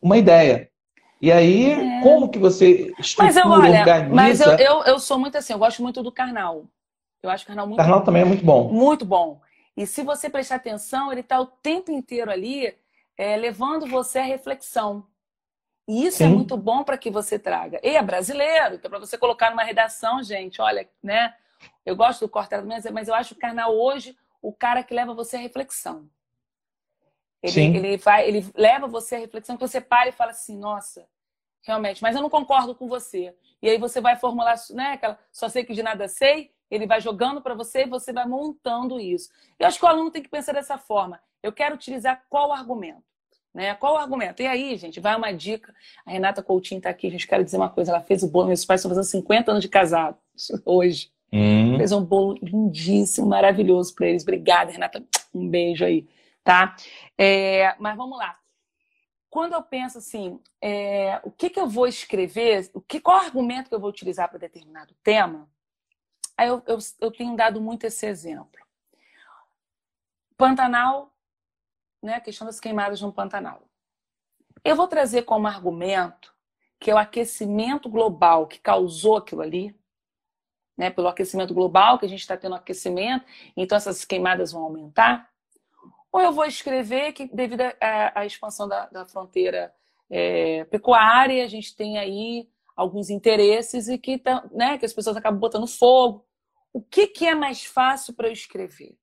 [0.00, 0.70] uma ideia.
[1.20, 2.00] E aí, é.
[2.02, 4.14] como que você estrutura, mas eu, olha, organiza...
[4.14, 6.64] Mas eu, eu, eu, sou muito assim, eu gosto muito do Karnal.
[7.22, 8.72] Eu acho o Karnal muito Karnal também é muito bom.
[8.72, 9.38] Muito bom.
[9.76, 12.76] E se você prestar atenção, ele está o tempo inteiro ali
[13.16, 15.06] é, levando você à reflexão.
[15.88, 16.32] E isso é Sim.
[16.32, 17.80] é muito bom para que você traga.
[17.82, 21.34] E é brasileiro, então para você colocar numa redação, gente, olha, né?
[21.84, 25.36] Eu gosto do Cortella, mas eu acho o Carnal hoje o cara que leva você
[25.36, 26.08] à reflexão.
[27.42, 31.06] Ele, ele, vai, ele leva você à reflexão que você para e fala assim, nossa,
[31.62, 33.34] realmente, mas eu não concordo com você.
[33.62, 37.00] E aí você vai formular, né, aquela, só sei que de nada sei, ele vai
[37.00, 39.30] jogando para você e você vai montando isso.
[39.58, 41.20] Eu acho que o aluno tem que pensar dessa forma.
[41.42, 43.02] Eu quero utilizar qual argumento?
[43.52, 43.74] Né?
[43.74, 44.42] Qual o argumento?
[44.42, 45.74] E aí, gente, vai uma dica.
[46.06, 47.26] A Renata Coutinho está aqui, gente.
[47.26, 48.46] Quero dizer uma coisa: ela fez o bolo.
[48.46, 50.16] Meus pais estão fazendo 50 anos de casado
[50.64, 51.10] hoje.
[51.32, 51.76] Hum.
[51.76, 54.22] Fez um bolo lindíssimo, maravilhoso para eles.
[54.22, 55.04] Obrigada, Renata.
[55.34, 56.08] Um beijo aí,
[56.44, 56.76] tá?
[57.18, 58.36] É, mas vamos lá.
[59.28, 63.68] Quando eu penso assim, é, o que, que eu vou escrever, o que, qual argumento
[63.68, 65.48] que eu vou utilizar para determinado tema,
[66.40, 68.60] aí eu, eu, eu tenho dado muito esse exemplo.
[70.36, 71.12] Pantanal
[72.02, 73.62] né, a questão das queimadas no Pantanal.
[74.64, 76.34] Eu vou trazer como argumento
[76.78, 79.78] que é o aquecimento global que causou aquilo ali,
[80.78, 85.28] né, pelo aquecimento global, que a gente está tendo aquecimento, então essas queimadas vão aumentar.
[86.10, 89.74] Ou eu vou escrever que, devido à expansão da, da fronteira
[90.08, 95.18] é, pecuária, a gente tem aí alguns interesses e que, tá, né, que as pessoas
[95.18, 96.26] acabam botando fogo.
[96.72, 98.96] O que, que é mais fácil para eu escrever?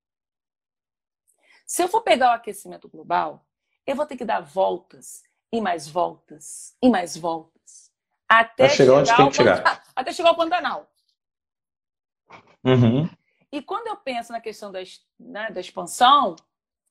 [1.65, 3.45] Se eu for pegar o aquecimento global,
[3.85, 7.91] eu vou ter que dar voltas e mais voltas e mais voltas
[8.27, 9.83] até chegar, chegar, ao chegar.
[9.95, 10.91] até chegar ao Pantanal.
[12.63, 13.09] Uhum.
[13.51, 14.79] E quando eu penso na questão da,
[15.17, 16.35] né, da expansão,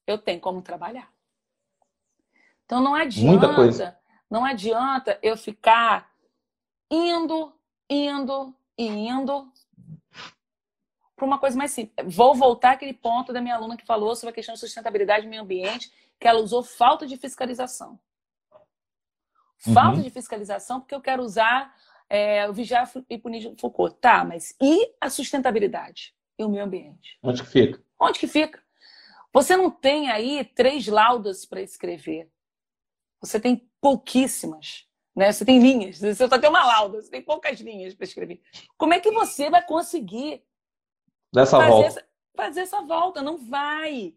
[0.07, 1.13] eu tenho como trabalhar.
[2.65, 4.01] Então não adianta,
[4.31, 6.11] não adianta eu ficar
[6.91, 7.55] indo,
[7.89, 9.53] indo e indo
[11.17, 12.15] para uma coisa mais simples.
[12.15, 15.29] Vou voltar àquele ponto da minha aluna que falou sobre a questão de sustentabilidade e
[15.29, 15.91] meio ambiente,
[16.21, 17.99] que ela usou falta de fiscalização.
[19.57, 20.03] Falta uhum.
[20.03, 21.75] de fiscalização, porque eu quero usar
[22.09, 23.97] é, o vigiar e punir Foucault.
[23.99, 27.19] Tá, mas e a sustentabilidade e o meio ambiente?
[27.23, 27.83] Onde que fica?
[27.99, 28.63] Onde que fica?
[29.33, 32.31] Você não tem aí três laudas para escrever.
[33.21, 34.87] Você tem pouquíssimas.
[35.15, 35.33] Né?
[35.33, 35.99] Você tem linhas.
[35.99, 38.41] Você só tem uma lauda, você tem poucas linhas para escrever.
[38.77, 40.43] Como é que você vai conseguir
[41.37, 41.87] Dessa fazer volta.
[41.87, 44.15] Essa, fazer essa volta, não vai.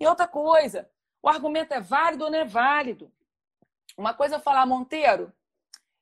[0.00, 0.90] E outra coisa,
[1.22, 3.12] o argumento é válido ou não é válido?
[3.94, 5.30] Uma coisa é falar, Monteiro,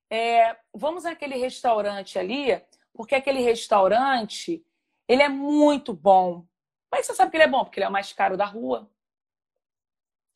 [0.09, 2.63] é, vamos naquele restaurante ali,
[2.95, 4.65] porque aquele restaurante,
[5.09, 6.47] ele é muito bom.
[6.89, 7.65] Mas você sabe que ele é bom?
[7.65, 8.89] Porque ele é o mais caro da rua.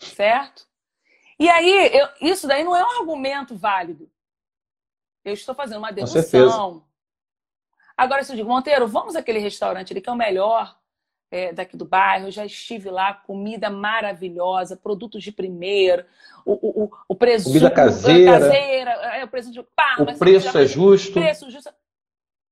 [0.00, 0.66] Certo?
[1.38, 4.10] E aí, eu, isso daí não é um argumento válido.
[5.24, 6.84] Eu estou fazendo uma dedução.
[7.96, 10.76] Agora, se eu digo, Monteiro, vamos àquele restaurante ali que é o melhor
[11.30, 16.06] é, daqui do bairro, já estive lá, comida maravilhosa, produtos de primeira,
[16.44, 20.66] o, o, o preço comida caseira, caseira é, o preço de pá, o preço é
[20.66, 21.12] justo.
[21.12, 21.70] Preço justo.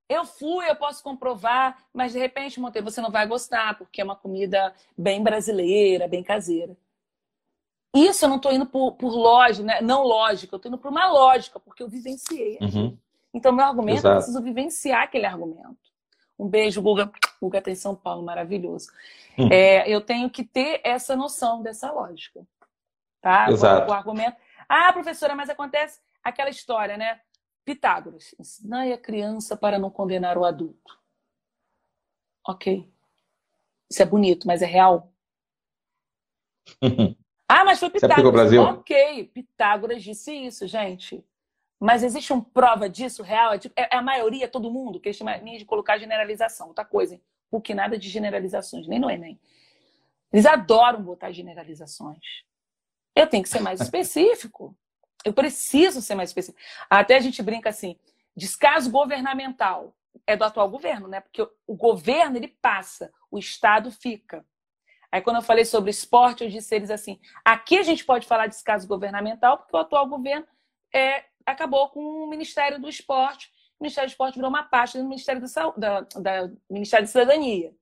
[0.08, 4.04] Eu fui, eu posso comprovar, mas de repente, Monteiro, você não vai gostar, porque é
[4.04, 6.76] uma comida bem brasileira, bem caseira.
[7.94, 9.80] Isso eu não estou indo por, por lógica, né?
[9.80, 12.58] não lógica, eu estou indo por uma lógica, porque eu vivenciei.
[12.60, 12.98] Uhum.
[13.34, 14.14] Então, meu argumento, Exato.
[14.14, 15.78] eu preciso vivenciar aquele argumento.
[16.38, 17.10] Um beijo, Guga.
[17.40, 18.90] Guga tem São Paulo, maravilhoso.
[19.38, 19.48] Hum.
[19.50, 22.46] É, eu tenho que ter essa noção dessa lógica.
[23.20, 23.50] Tá?
[23.50, 23.88] Exato.
[23.88, 24.36] O, o argumento.
[24.68, 27.20] Ah, professora, mas acontece aquela história, né?
[27.64, 28.34] Pitágoras.
[28.38, 30.98] Ensinai a criança para não condenar o adulto.
[32.46, 32.92] Ok.
[33.90, 35.12] Isso é bonito, mas é real?
[37.48, 38.32] ah, mas foi Pitágoras.
[38.32, 38.62] Brasil?
[38.62, 41.24] Ok, Pitágoras disse isso, gente.
[41.82, 43.54] Mas existe uma prova disso real?
[43.54, 46.68] É, tipo, é, é a maioria, todo mundo, que eles têm de colocar generalização.
[46.68, 47.20] Outra coisa,
[47.50, 49.36] porque nada de generalizações, nem no Enem.
[50.32, 52.24] Eles adoram botar generalizações.
[53.16, 54.76] Eu tenho que ser mais específico.
[55.24, 56.64] Eu preciso ser mais específico.
[56.88, 57.98] Até a gente brinca assim,
[58.36, 59.92] descaso governamental
[60.24, 61.20] é do atual governo, né?
[61.20, 64.46] Porque o governo ele passa, o Estado fica.
[65.10, 68.46] Aí quando eu falei sobre esporte, eu disse eles assim: aqui a gente pode falar
[68.46, 70.46] de descaso governamental, porque o atual governo
[70.94, 73.50] é, acabou com o Ministério do Esporte.
[73.78, 77.10] O Ministério do Esporte virou uma parte do Ministério da, Saúde, da, da Ministério da
[77.10, 77.74] Cidadania.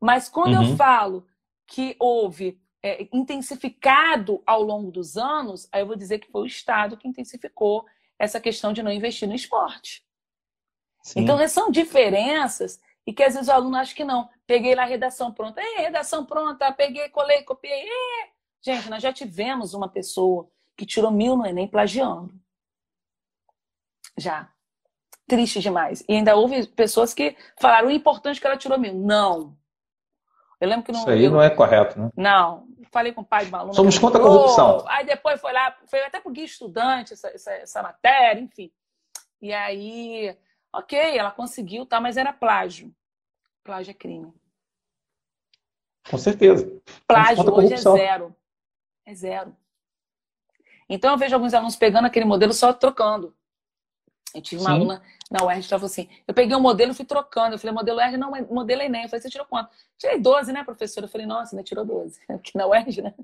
[0.00, 0.70] Mas quando uhum.
[0.70, 1.26] eu falo
[1.66, 6.46] que houve é, intensificado ao longo dos anos, aí eu vou dizer que foi o
[6.46, 7.86] Estado que intensificou
[8.18, 10.04] essa questão de não investir no esporte.
[11.02, 11.20] Sim.
[11.20, 14.28] Então, são diferenças e que às vezes o aluno acha que não.
[14.46, 15.60] Peguei lá a redação pronta.
[15.60, 17.86] É, redação pronta, peguei, colei, copiei.
[17.88, 18.28] É.
[18.62, 22.34] Gente, nós já tivemos uma pessoa que tirou mil no Enem plagiando.
[24.16, 24.48] Já.
[25.26, 26.04] Triste demais.
[26.08, 28.94] E ainda houve pessoas que falaram o importante é que ela tirou mil.
[28.94, 29.56] Não.
[30.60, 31.00] Eu lembro que não.
[31.00, 31.30] Isso aí eu...
[31.30, 32.10] não é correto, né?
[32.16, 32.66] Não.
[32.92, 33.74] Falei com o pai de uma aluna.
[33.74, 34.84] Somos contra a corrupção.
[34.86, 38.70] Aí depois foi lá, foi até por guia estudante essa, essa, essa, matéria, enfim.
[39.42, 40.36] E aí,
[40.72, 42.94] ok, ela conseguiu, tá, mas era plágio.
[43.64, 44.32] Plágio é crime.
[46.08, 46.70] Com certeza.
[47.06, 48.36] Plágio hoje é zero.
[49.06, 49.56] É zero.
[50.88, 53.34] Então eu vejo alguns alunos pegando aquele modelo só trocando.
[54.34, 54.76] Eu tive uma Sim.
[54.76, 57.54] aluna na UERJ que falou assim: eu peguei um modelo e fui trocando.
[57.54, 59.04] Eu falei, modelo UERJ, não, modelo Enem.
[59.04, 59.70] Eu falei, você tirou quanto?
[59.96, 61.06] Tirei 12, né, professora?
[61.06, 62.20] Eu falei, nossa, ainda tirou 12.
[62.28, 63.14] Aqui na UERJ, né?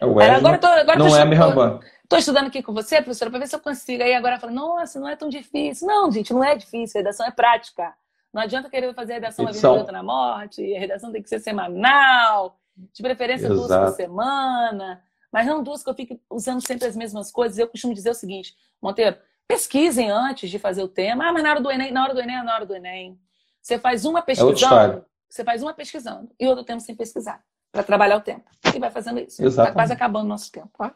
[0.00, 3.02] É UERJ, agora tô, agora não tô, é a mesma Estou estudando aqui com você,
[3.02, 4.02] professora, para ver se eu consigo.
[4.02, 5.86] Aí agora fala, nossa, não é tão difícil.
[5.86, 6.98] Não, gente, não é difícil.
[6.98, 7.92] A redação é prática.
[8.32, 10.74] Não adianta querer fazer a redação uma vez outra na morte.
[10.74, 12.58] A redação tem que ser semanal,
[12.94, 13.68] de preferência Exato.
[13.68, 15.02] duas por semana.
[15.32, 17.58] Mas não duas que eu fique usando sempre as mesmas coisas.
[17.58, 19.16] Eu costumo dizer o seguinte, Monteiro,
[19.46, 21.28] pesquisem antes de fazer o tema.
[21.28, 23.18] Ah, mas na hora do Enem, na hora do Enem é na hora do Enem.
[23.60, 27.82] Você faz uma é pesquisando, você faz uma pesquisando e outro tempo sem pesquisar, para
[27.82, 28.44] trabalhar o tempo.
[28.74, 29.44] E vai fazendo isso.
[29.44, 30.70] Está quase acabando o nosso tempo.
[30.78, 30.90] Ó.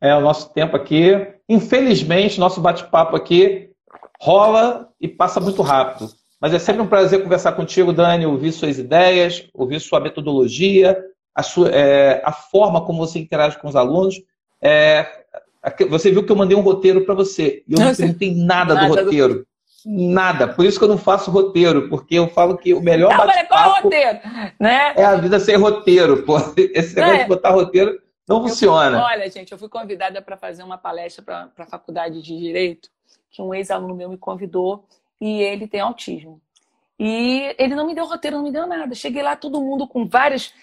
[0.00, 1.12] É, o nosso tempo aqui,
[1.48, 3.70] infelizmente, nosso bate-papo aqui
[4.20, 6.10] rola e passa muito rápido.
[6.40, 11.02] Mas é sempre um prazer conversar contigo, Dani, ouvir suas ideias, ouvir sua metodologia,
[11.34, 14.22] a, sua, é, a forma como você interage com os alunos.
[14.62, 15.06] É,
[15.88, 17.62] você viu que eu mandei um roteiro para você.
[17.66, 19.34] E eu não, não tem nada, nada, do roteiro.
[19.34, 19.46] Do...
[19.86, 20.48] Nada.
[20.48, 23.48] Por isso que eu não faço roteiro, porque eu falo que o melhor não, bate-papo
[23.48, 24.18] qual roteiro?
[24.58, 24.94] Né?
[24.96, 26.22] é a vida sem roteiro.
[26.22, 26.38] Pô.
[26.56, 27.22] Esse negócio é.
[27.24, 28.98] de botar roteiro não eu funciona.
[28.98, 32.88] Fui, olha, gente, eu fui convidada para fazer uma palestra para a faculdade de Direito,
[33.30, 34.86] que um ex-aluno meu me convidou,
[35.20, 36.40] e ele tem autismo.
[36.98, 38.94] E ele não me deu roteiro, não me deu nada.
[38.94, 40.54] Cheguei lá, todo mundo com várias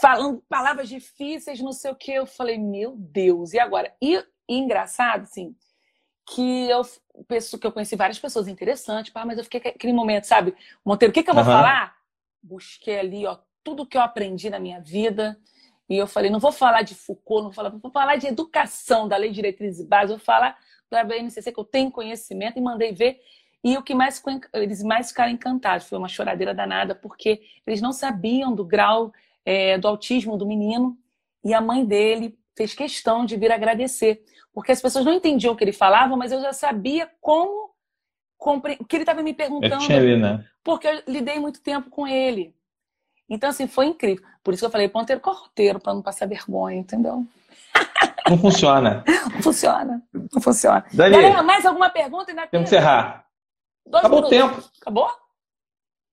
[0.00, 2.12] falando palavras difíceis, não sei o que.
[2.12, 3.94] Eu falei, meu Deus, e agora?
[4.00, 4.16] E,
[4.48, 5.54] e engraçado, assim,
[6.28, 6.82] que eu
[7.28, 10.54] penso que eu conheci várias pessoas interessantes, pá, mas eu fiquei aquele momento, sabe?
[10.84, 11.50] Monteiro, o que, que eu vou uhum.
[11.50, 11.96] falar?
[12.42, 15.38] Busquei ali, ó, tudo que eu aprendi na minha vida.
[15.88, 19.06] E eu falei, não vou falar de Foucault, não vou falar, vou falar de educação,
[19.06, 20.56] da lei de diretrizes e bases, vou falar
[20.90, 23.20] da BNCC, que eu tenho conhecimento, e mandei ver.
[23.62, 24.22] E o que mais
[24.52, 29.12] eles mais ficaram encantados foi uma choradeira danada, porque eles não sabiam do grau
[29.46, 30.98] é, do autismo do menino
[31.44, 35.56] e a mãe dele fez questão de vir agradecer, porque as pessoas não entendiam o
[35.56, 37.70] que ele falava, mas eu já sabia como
[38.38, 40.44] o que ele estava me perguntando, ali, né?
[40.62, 42.54] porque eu lidei muito tempo com ele.
[43.28, 44.24] Então, assim, foi incrível.
[44.42, 47.26] Por isso que eu falei, ponteiro com roteiro, para não passar vergonha, entendeu?
[48.28, 49.04] Não funciona.
[49.32, 50.02] não funciona.
[50.12, 50.84] Não funciona.
[51.44, 52.26] Mais alguma pergunta?
[52.26, 53.26] Temos que encerrar.
[53.92, 54.38] Acabou minutos.
[54.38, 54.70] o tempo.
[54.80, 55.10] Acabou?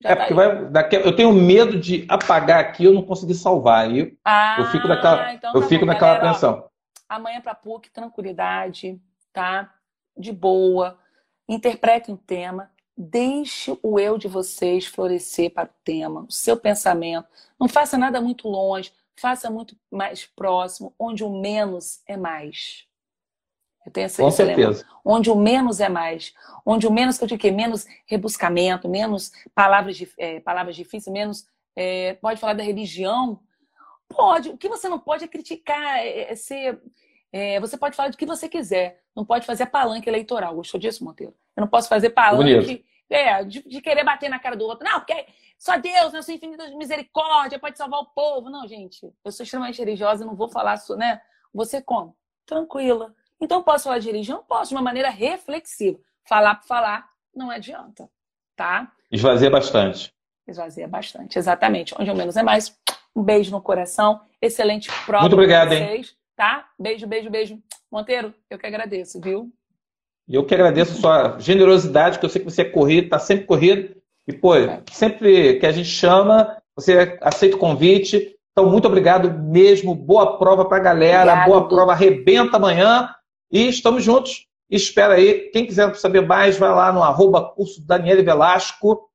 [0.04, 3.02] Já é, tá porque vai, daqui, eu tenho medo de apagar aqui e eu não
[3.02, 3.86] conseguir salvar.
[3.86, 6.66] Aí ah, eu fico naquela, então, eu tá fico bom, naquela galera, apreensão.
[6.66, 6.70] Ó,
[7.08, 9.02] amanhã para PUC, tranquilidade,
[9.32, 9.74] tá?
[10.18, 11.00] De boa.
[11.48, 12.70] Interpretem o tema.
[12.98, 17.28] Deixe o eu de vocês florescer para o tema, o seu pensamento.
[17.58, 22.86] Não faça nada muito longe, faça muito mais próximo, onde o menos é mais.
[23.86, 24.86] Eu tenho essa Com certeza.
[25.04, 26.34] Onde o menos é mais.
[26.66, 31.46] Onde o menos, que eu digo que menos rebuscamento, menos palavras, é, palavras difíceis, menos.
[31.76, 33.40] É, pode falar da religião?
[34.08, 34.50] Pode.
[34.50, 36.82] O que você não pode é criticar, é, é ser.
[37.32, 39.02] É, você pode falar do que você quiser.
[39.16, 40.56] Não pode fazer palanque eleitoral.
[40.56, 41.34] Gostou disso, Monteiro?
[41.56, 44.88] Eu não posso fazer palanque é, de, de, querer bater na cara do outro.
[44.88, 45.26] Não, porque
[45.58, 48.50] só Deus, na sua infinita misericórdia, pode salvar o povo.
[48.50, 49.12] Não, gente.
[49.26, 51.22] Eu sou extremamente religiosa, não vou falar, né?
[51.54, 52.16] Você como?
[52.46, 53.14] Tranquila
[53.44, 54.42] então, posso falar de religião?
[54.48, 56.00] Posso, de uma maneira reflexiva.
[56.24, 58.10] Falar por falar não adianta,
[58.56, 58.90] tá?
[59.12, 60.14] Esvazia bastante.
[60.48, 61.94] Esvazia bastante, exatamente.
[62.00, 62.74] Onde o menos é mais.
[63.14, 64.22] Um beijo no coração.
[64.42, 66.16] Excelente prova Muito obrigado, vocês, hein?
[66.36, 66.70] Tá?
[66.80, 67.60] Beijo, beijo, beijo.
[67.92, 69.52] Monteiro, eu que agradeço, viu?
[70.28, 73.46] Eu que agradeço a sua generosidade, que eu sei que você é corrido, tá sempre
[73.46, 73.96] corrido.
[74.26, 74.82] E, pô, é.
[74.90, 78.36] sempre que a gente chama, você aceita o convite.
[78.52, 79.94] Então, muito obrigado mesmo.
[79.94, 81.34] Boa prova para a galera.
[81.34, 81.92] Obrigado, Boa prova.
[81.92, 83.14] Arrebenta amanhã.
[83.54, 84.48] E estamos juntos.
[84.68, 85.52] Espera aí.
[85.52, 89.08] Quem quiser saber mais, vai lá no arroba curso Daniele Velasco.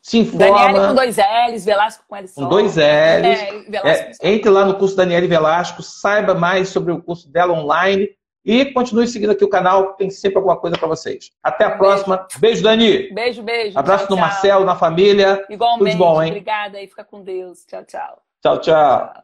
[0.00, 0.58] Se informa.
[0.60, 2.42] Daniele com dois L's, Velasco com L só.
[2.42, 2.78] Com dois L's.
[2.78, 8.10] É, é, entre lá no curso Daniele Velasco, saiba mais sobre o curso dela online
[8.44, 11.30] e continue seguindo aqui o canal, tem sempre alguma coisa para vocês.
[11.42, 12.28] Até a próxima.
[12.38, 12.62] Beijo.
[12.62, 13.12] Dani.
[13.12, 13.76] Beijo, beijo.
[13.76, 14.28] Abraço tchau, no tchau.
[14.28, 15.44] Marcelo, na família.
[15.50, 15.96] Igualmente.
[15.96, 16.30] Tudo bom, hein?
[16.30, 17.64] Obrigada e fica com Deus.
[17.64, 18.22] Tchau, tchau.
[18.40, 19.14] Tchau, tchau.